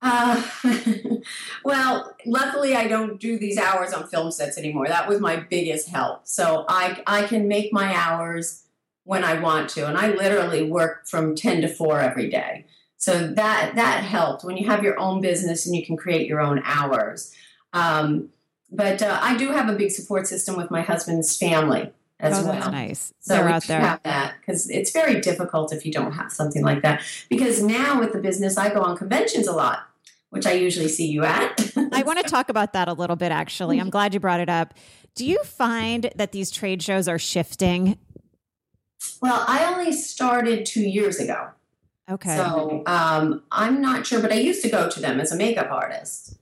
[0.00, 0.42] Uh,
[1.64, 4.88] well, luckily, I don't do these hours on film sets anymore.
[4.88, 6.26] That was my biggest help.
[6.26, 8.64] So I I can make my hours
[9.04, 12.64] when I want to, and I literally work from ten to four every day.
[13.00, 16.40] So that that helped when you have your own business and you can create your
[16.40, 17.34] own hours.
[17.72, 18.28] Um,
[18.70, 22.44] but uh, I do have a big support system with my husband's family as oh,
[22.44, 22.52] well.
[22.52, 23.14] That's nice.
[23.20, 23.80] So They're out there.
[23.80, 27.02] have that because it's very difficult if you don't have something like that.
[27.30, 29.88] Because now with the business, I go on conventions a lot,
[30.28, 31.72] which I usually see you at.
[31.92, 33.32] I want to talk about that a little bit.
[33.32, 34.74] Actually, I'm glad you brought it up.
[35.14, 37.96] Do you find that these trade shows are shifting?
[39.22, 41.48] Well, I only started two years ago.
[42.10, 42.36] Okay.
[42.36, 45.70] So um, I'm not sure, but I used to go to them as a makeup
[45.70, 46.38] artist.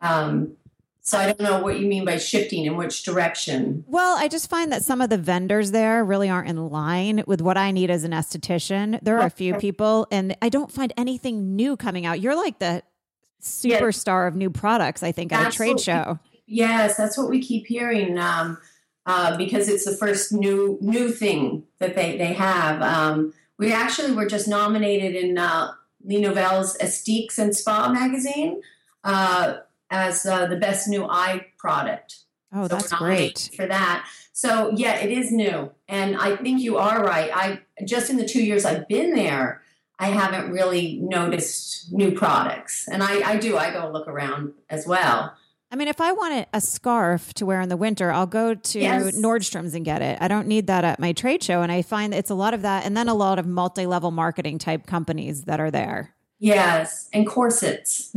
[0.00, 0.56] Um,
[1.02, 3.84] so I don't know what you mean by shifting in which direction.
[3.88, 7.40] Well, I just find that some of the vendors there really aren't in line with
[7.40, 9.00] what I need as an esthetician.
[9.02, 12.20] There are a few people, and I don't find anything new coming out.
[12.20, 12.82] You're like the
[13.42, 16.20] superstar of new products, I think, at that's a trade show.
[16.46, 18.18] yes, that's what we keep hearing.
[18.18, 18.58] Um,
[19.06, 22.82] uh, because it's the first new new thing that they they have.
[22.82, 28.62] Um, we actually were just nominated in uh, Les Nouvelles Esthétiques and Spa magazine
[29.04, 29.58] uh,
[29.90, 32.20] as uh, the best new eye product.
[32.52, 34.08] Oh, so that's great for that.
[34.32, 37.30] So yeah, it is new, and I think you are right.
[37.32, 39.62] I just in the two years I've been there,
[39.98, 43.58] I haven't really noticed new products, and I, I do.
[43.58, 45.34] I go look around as well.
[45.72, 48.80] I mean, if I want a scarf to wear in the winter, I'll go to
[48.80, 49.16] yes.
[49.16, 50.18] Nordstrom's and get it.
[50.20, 51.62] I don't need that at my trade show.
[51.62, 54.10] And I find it's a lot of that, and then a lot of multi level
[54.10, 56.14] marketing type companies that are there.
[56.42, 58.12] Yes, and corsets.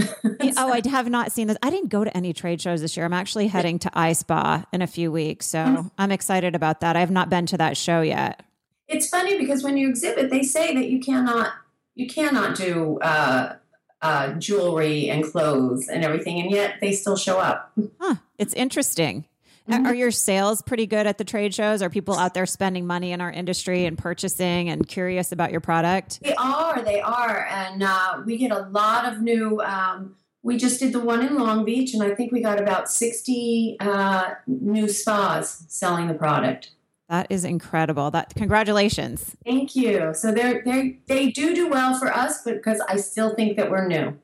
[0.57, 1.57] oh, I have not seen this.
[1.61, 3.05] I didn't go to any trade shows this year.
[3.05, 5.45] I'm actually heading to iSpa in a few weeks.
[5.45, 5.87] So mm-hmm.
[5.97, 6.95] I'm excited about that.
[6.95, 8.41] I have not been to that show yet.
[8.87, 11.53] It's funny because when you exhibit, they say that you cannot
[11.95, 13.57] you cannot do uh,
[14.03, 17.71] uh, jewelry and clothes and everything, and yet they still show up.
[17.99, 18.15] Huh.
[18.37, 19.25] It's interesting.
[19.69, 19.85] Mm-hmm.
[19.85, 21.81] Are your sales pretty good at the trade shows?
[21.81, 25.61] Are people out there spending money in our industry and purchasing and curious about your
[25.61, 26.19] product?
[26.21, 26.81] They are.
[26.81, 27.47] They are.
[27.49, 29.61] And uh, we get a lot of new.
[29.61, 32.91] Um, we just did the one in Long Beach, and I think we got about
[32.91, 36.71] 60 uh, new spas selling the product.
[37.09, 38.11] That is incredible.
[38.11, 39.35] That congratulations.
[39.45, 40.13] Thank you.
[40.13, 43.69] So they're they they do do well for us, but because I still think that
[43.69, 44.17] we're new.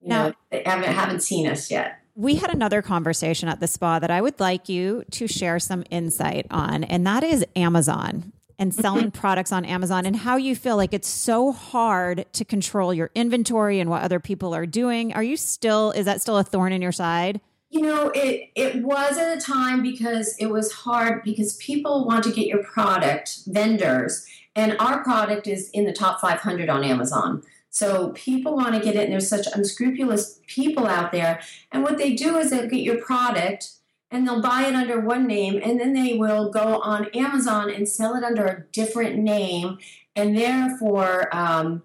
[0.00, 1.98] You now, know, they haven't haven't seen us yet.
[2.14, 5.84] We had another conversation at the spa that I would like you to share some
[5.90, 8.80] insight on, and that is Amazon and mm-hmm.
[8.80, 13.10] selling products on Amazon and how you feel like it's so hard to control your
[13.14, 15.12] inventory and what other people are doing.
[15.14, 17.40] Are you still is that still a thorn in your side?
[17.70, 22.24] You know, it it was at a time because it was hard because people want
[22.24, 27.42] to get your product, vendors, and our product is in the top 500 on Amazon.
[27.70, 31.40] So people want to get it, and there's such unscrupulous people out there.
[31.70, 33.70] And what they do is they get your product
[34.10, 37.88] and they'll buy it under one name, and then they will go on Amazon and
[37.88, 39.78] sell it under a different name,
[40.16, 41.84] and therefore um,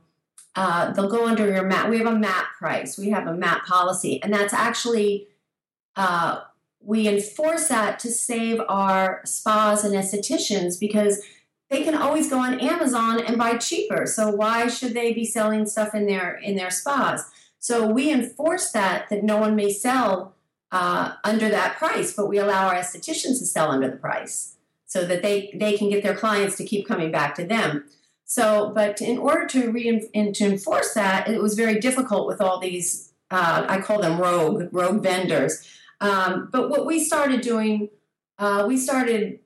[0.56, 1.90] uh, they'll go under your MAP.
[1.90, 2.98] We have a MAP price.
[2.98, 5.28] We have a MAP policy, and that's actually
[5.96, 6.41] uh,
[6.80, 11.22] we enforce that to save our spas and estheticians because
[11.70, 14.06] they can always go on Amazon and buy cheaper.
[14.06, 17.26] So why should they be selling stuff in their in their spas?
[17.60, 20.36] So we enforce that that no one may sell
[20.72, 25.06] uh, under that price, but we allow our estheticians to sell under the price so
[25.06, 27.86] that they they can get their clients to keep coming back to them.
[28.26, 32.60] So, but in order to re- to enforce that, it was very difficult with all
[32.60, 33.12] these.
[33.32, 35.68] Uh, I call them rogue rogue vendors.
[36.02, 37.89] Um, but what we started doing,
[38.38, 39.39] uh, we started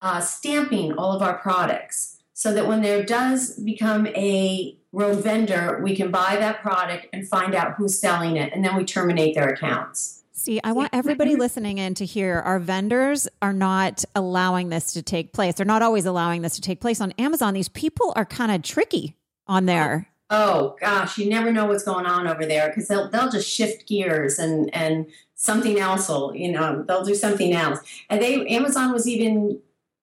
[0.00, 5.80] uh, stamping all of our products so that when there does become a rogue vendor,
[5.82, 9.34] we can buy that product and find out who's selling it, and then we terminate
[9.34, 10.22] their accounts.
[10.32, 15.02] See, I want everybody listening in to hear our vendors are not allowing this to
[15.02, 15.54] take place.
[15.54, 17.54] They're not always allowing this to take place on Amazon.
[17.54, 19.16] These people are kind of tricky
[19.46, 20.08] on there.
[20.30, 23.86] Oh gosh, you never know what's going on over there because they'll they'll just shift
[23.86, 25.06] gears and and
[25.44, 27.78] something else will you know they'll do something else.
[28.08, 29.60] And they Amazon was even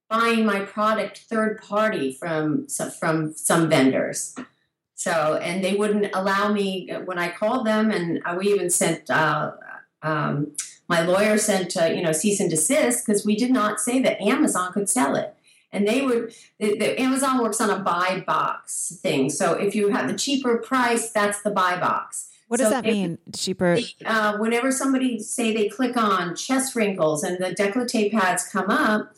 [0.09, 2.67] buying my product third party from
[2.99, 4.35] from some vendors.
[4.95, 9.53] So, and they wouldn't allow me when I called them, and we even sent uh,
[10.03, 10.51] um,
[10.87, 14.21] my lawyer sent uh, you know cease and desist because we did not say that
[14.21, 15.35] Amazon could sell it.
[15.73, 19.29] And they would, the, the, Amazon works on a buy box thing.
[19.29, 22.30] So if you have the cheaper price, that's the buy box.
[22.51, 23.17] What so does that mean?
[23.33, 23.77] Cheaper.
[24.05, 29.13] Uh, whenever somebody say they click on chest wrinkles and the décolleté pads come up,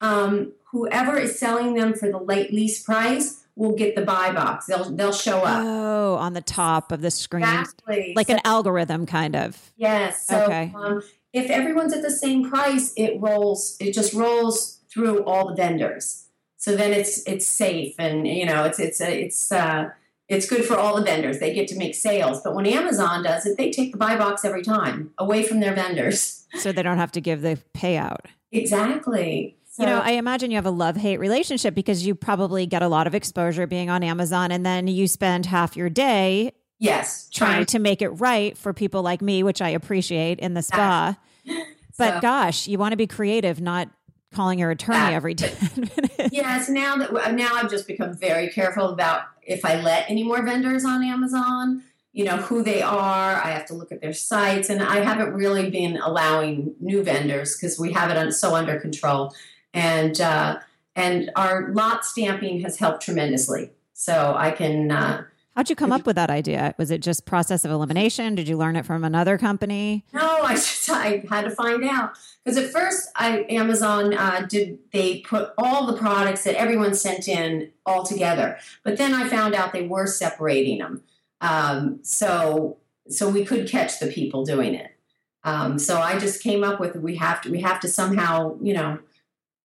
[0.00, 4.66] um, whoever is selling them for the late lease price will get the buy box.
[4.66, 5.64] They'll they'll show up.
[5.66, 8.12] Oh, on the top of the screen, exactly.
[8.14, 9.72] like so, an algorithm, kind of.
[9.76, 10.28] Yes.
[10.28, 10.72] So, okay.
[10.76, 13.76] Um, if everyone's at the same price, it rolls.
[13.80, 16.28] It just rolls through all the vendors.
[16.56, 19.90] So then it's it's safe, and you know it's it's a, it's uh,
[20.28, 21.38] it's good for all the vendors.
[21.38, 22.40] They get to make sales.
[22.42, 25.74] But when Amazon does it, they take the buy box every time away from their
[25.74, 26.42] vendors.
[26.60, 28.20] So they don't have to give the payout.
[28.50, 29.58] Exactly.
[29.68, 32.82] So, you know, I imagine you have a love hate relationship because you probably get
[32.82, 37.28] a lot of exposure being on Amazon and then you spend half your day yes
[37.30, 41.18] trying to make it right for people like me, which I appreciate in the spa.
[41.98, 43.88] But so, gosh, you want to be creative, not
[44.34, 46.32] calling your attorney every 10 minutes.
[46.32, 50.42] Yes, now that now I've just become very careful about if I let any more
[50.42, 53.36] vendors on Amazon, you know, who they are.
[53.36, 57.56] I have to look at their sites and I haven't really been allowing new vendors
[57.56, 59.34] because we have it so under control
[59.72, 60.58] and uh,
[60.94, 63.70] and our lot stamping has helped tremendously.
[63.92, 64.90] So I can.
[64.90, 65.24] Uh,
[65.56, 66.74] How'd you come up with that idea?
[66.76, 68.34] Was it just process of elimination?
[68.34, 70.04] Did you learn it from another company?
[70.12, 74.78] No, I just I had to find out because at first I Amazon uh, did
[74.92, 79.54] they put all the products that everyone sent in all together, but then I found
[79.54, 81.02] out they were separating them.
[81.40, 82.76] Um, so
[83.08, 84.90] so we could catch the people doing it.
[85.42, 88.74] Um, so I just came up with we have to we have to somehow you
[88.74, 88.98] know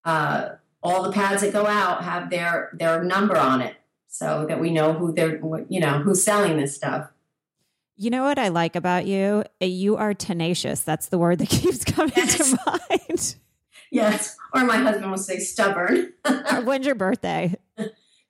[0.06, 3.76] uh, all the pads that go out have their their number on it
[4.12, 5.40] so that we know who they're
[5.70, 7.10] you know who's selling this stuff
[7.96, 11.50] you know what i like about you uh, you are tenacious that's the word that
[11.50, 12.52] keeps coming yes.
[12.52, 13.36] to mind
[13.90, 16.14] yes or my husband will say stubborn
[16.64, 17.56] when's your birthday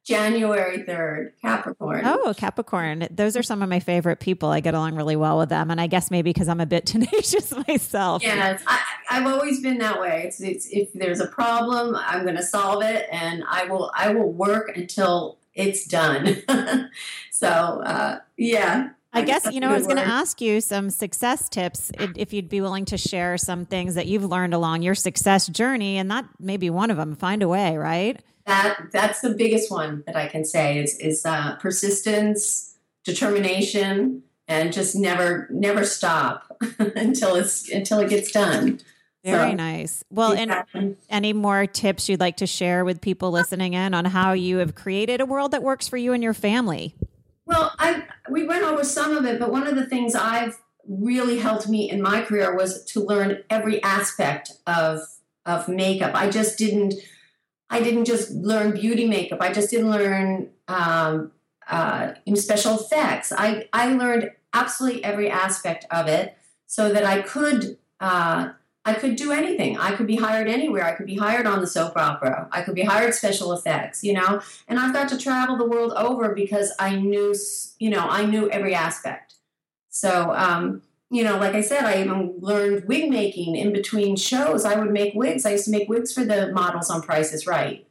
[0.04, 2.02] January 3rd, Capricorn.
[2.06, 3.08] Oh, Capricorn.
[3.12, 4.50] Those are some of my favorite people.
[4.50, 5.70] I get along really well with them.
[5.70, 8.24] And I guess maybe because I'm a bit tenacious myself.
[8.24, 8.80] Yes, I,
[9.10, 10.24] have always been that way.
[10.26, 14.12] It's, it's, if there's a problem, I'm going to solve it and I will, I
[14.12, 16.42] will work until it's done.
[17.32, 18.90] so, uh, yeah.
[19.14, 22.48] I guess, you know, I was going to ask you some success tips if you'd
[22.48, 25.98] be willing to share some things that you've learned along your success journey.
[25.98, 27.18] And that may be one of them.
[27.18, 28.22] Find a way, right?
[28.46, 34.74] that that's the biggest one that I can say is is uh, persistence, determination, and
[34.74, 38.80] just never never stop until it's until it gets done.
[39.24, 40.04] Very nice.
[40.10, 40.82] Well, exactly.
[40.82, 44.58] and any more tips you'd like to share with people listening in on how you
[44.58, 46.96] have created a world that works for you and your family?
[47.46, 51.38] Well, I we went over some of it, but one of the things I've really
[51.38, 55.02] helped me in my career was to learn every aspect of
[55.46, 56.16] of makeup.
[56.16, 56.96] I just didn't
[57.72, 59.40] I didn't just learn beauty makeup.
[59.42, 61.32] I just didn't learn um,
[61.70, 63.32] uh, special effects.
[63.32, 68.50] I, I learned absolutely every aspect of it so that I could uh,
[68.84, 69.78] I could do anything.
[69.78, 70.84] I could be hired anywhere.
[70.86, 72.48] I could be hired on the soap opera.
[72.52, 74.42] I could be hired special effects, you know.
[74.68, 77.36] And I've got to travel the world over because I knew,
[77.80, 79.36] you know, I knew every aspect.
[79.90, 84.66] So um, you know, like I said, I even learned wig making in between shows.
[84.66, 85.46] I would make wigs.
[85.46, 87.86] I used to make wigs for the models on Price is Right.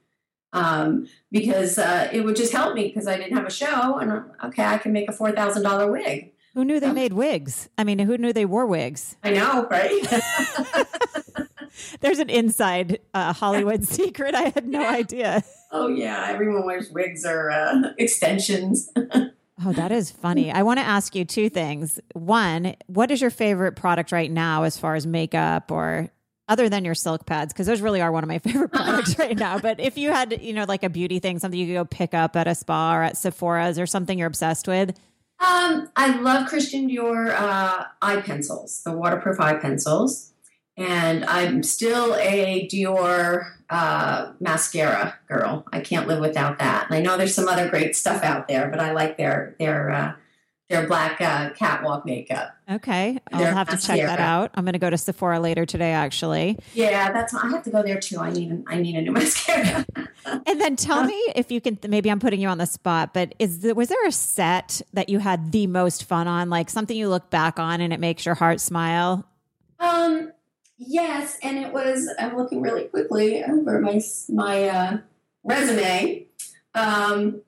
[0.52, 3.98] um, because uh, it would just help me because I didn't have a show.
[3.98, 6.32] And uh, okay, I can make a four thousand dollar wig.
[6.54, 7.68] Who knew they made wigs?
[7.78, 9.16] I mean, who knew they wore wigs?
[9.22, 10.02] I know, right?
[12.00, 14.34] There's an inside uh, Hollywood secret.
[14.34, 15.42] I had no idea.
[15.70, 18.90] Oh yeah, everyone wears wigs or uh, extensions.
[19.62, 20.50] Oh, that is funny.
[20.50, 22.00] I want to ask you two things.
[22.14, 26.10] One, what is your favorite product right now as far as makeup or
[26.48, 27.52] other than your silk pads?
[27.52, 29.58] Because those really are one of my favorite products right now.
[29.58, 32.14] But if you had, you know, like a beauty thing, something you could go pick
[32.14, 34.98] up at a spa or at Sephora's or something you're obsessed with,
[35.40, 40.32] um, I love Christian Dior uh, eye pencils, the waterproof eye pencils,
[40.76, 45.64] and I'm still a Dior uh, mascara girl.
[45.72, 46.86] I can't live without that.
[46.86, 49.90] And I know there's some other great stuff out there, but I like their their
[49.90, 50.12] uh,
[50.70, 52.56] their black uh, catwalk makeup.
[52.70, 54.52] Okay, I'll have to check that out.
[54.54, 56.58] I'm going to go to Sephora later today, actually.
[56.74, 57.34] Yeah, that's.
[57.34, 58.18] I have to go there too.
[58.20, 58.62] I need.
[58.68, 59.84] I need a new mascara.
[60.24, 61.76] and then tell me if you can.
[61.88, 65.18] Maybe I'm putting you on the spot, but is was there a set that you
[65.18, 66.48] had the most fun on?
[66.48, 69.26] Like something you look back on and it makes your heart smile?
[69.80, 70.32] Um.
[70.78, 72.08] Yes, and it was.
[72.18, 74.98] I'm looking really quickly over my my uh,
[75.42, 76.26] resume.
[76.74, 77.42] Um,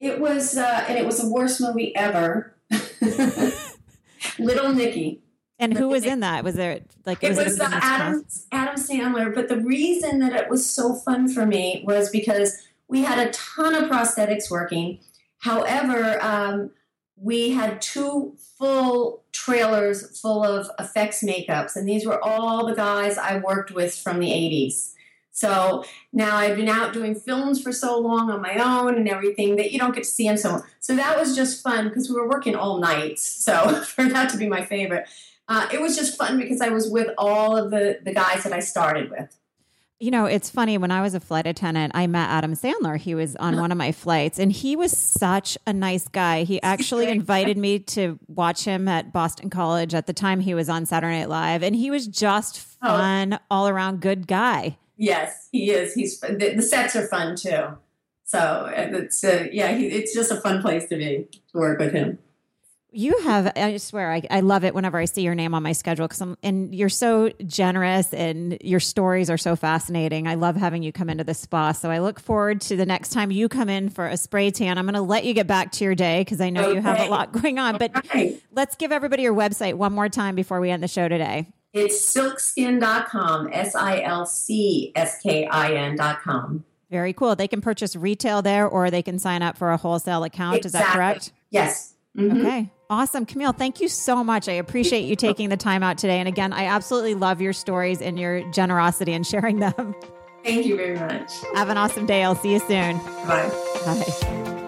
[0.00, 2.54] it was, uh, and it was the worst movie ever.
[4.38, 5.22] Little Nicky.
[5.58, 6.44] And who was in that?
[6.44, 9.34] Was there like it was, was it Adam Adam Sandler?
[9.34, 13.30] But the reason that it was so fun for me was because we had a
[13.30, 15.00] ton of prosthetics working.
[15.38, 16.70] However, um,
[17.16, 23.16] we had two full trailers full of effects makeups, and these were all the guys
[23.16, 24.92] I worked with from the '80s.
[25.36, 25.84] So
[26.14, 29.70] now I've been out doing films for so long on my own and everything that
[29.70, 32.26] you don't get to see them so so that was just fun because we were
[32.26, 33.22] working all nights.
[33.22, 35.06] So for that to be my favorite,
[35.46, 38.54] uh, it was just fun because I was with all of the the guys that
[38.54, 39.36] I started with.
[40.00, 40.78] You know, it's funny.
[40.78, 42.96] When I was a flight attendant, I met Adam Sandler.
[42.96, 46.44] He was on one of my flights, and he was such a nice guy.
[46.44, 50.70] He actually invited me to watch him at Boston College at the time he was
[50.70, 52.88] on Saturday Night Live, and he was just oh.
[52.88, 53.38] fun, oh.
[53.50, 54.78] all around good guy.
[54.96, 55.94] Yes, he is.
[55.94, 57.76] He's the, the sets are fun too.
[58.24, 61.92] So it's uh, yeah, he, it's just a fun place to be to work with
[61.92, 62.18] him.
[62.92, 65.72] You have, I swear, I, I love it whenever I see your name on my
[65.72, 70.26] schedule because I'm, and you're so generous and your stories are so fascinating.
[70.26, 71.72] I love having you come into the spa.
[71.72, 74.78] So I look forward to the next time you come in for a spray tan.
[74.78, 76.76] I'm going to let you get back to your day because I know okay.
[76.76, 77.76] you have a lot going on.
[77.76, 78.42] But right.
[78.52, 81.52] let's give everybody your website one more time before we end the show today.
[81.76, 86.64] It's silcskin.com, S I L C S K I N.com.
[86.90, 87.36] Very cool.
[87.36, 90.56] They can purchase retail there or they can sign up for a wholesale account.
[90.56, 90.66] Exactly.
[90.66, 91.32] Is that correct?
[91.50, 91.94] Yes.
[92.16, 92.40] Mm-hmm.
[92.40, 92.70] Okay.
[92.88, 93.26] Awesome.
[93.26, 94.48] Camille, thank you so much.
[94.48, 96.18] I appreciate you taking the time out today.
[96.18, 99.94] And again, I absolutely love your stories and your generosity in sharing them.
[100.44, 101.32] Thank you very much.
[101.54, 102.22] Have an awesome day.
[102.22, 102.98] I'll see you soon.
[103.26, 103.50] Bye.
[103.84, 104.62] Bye.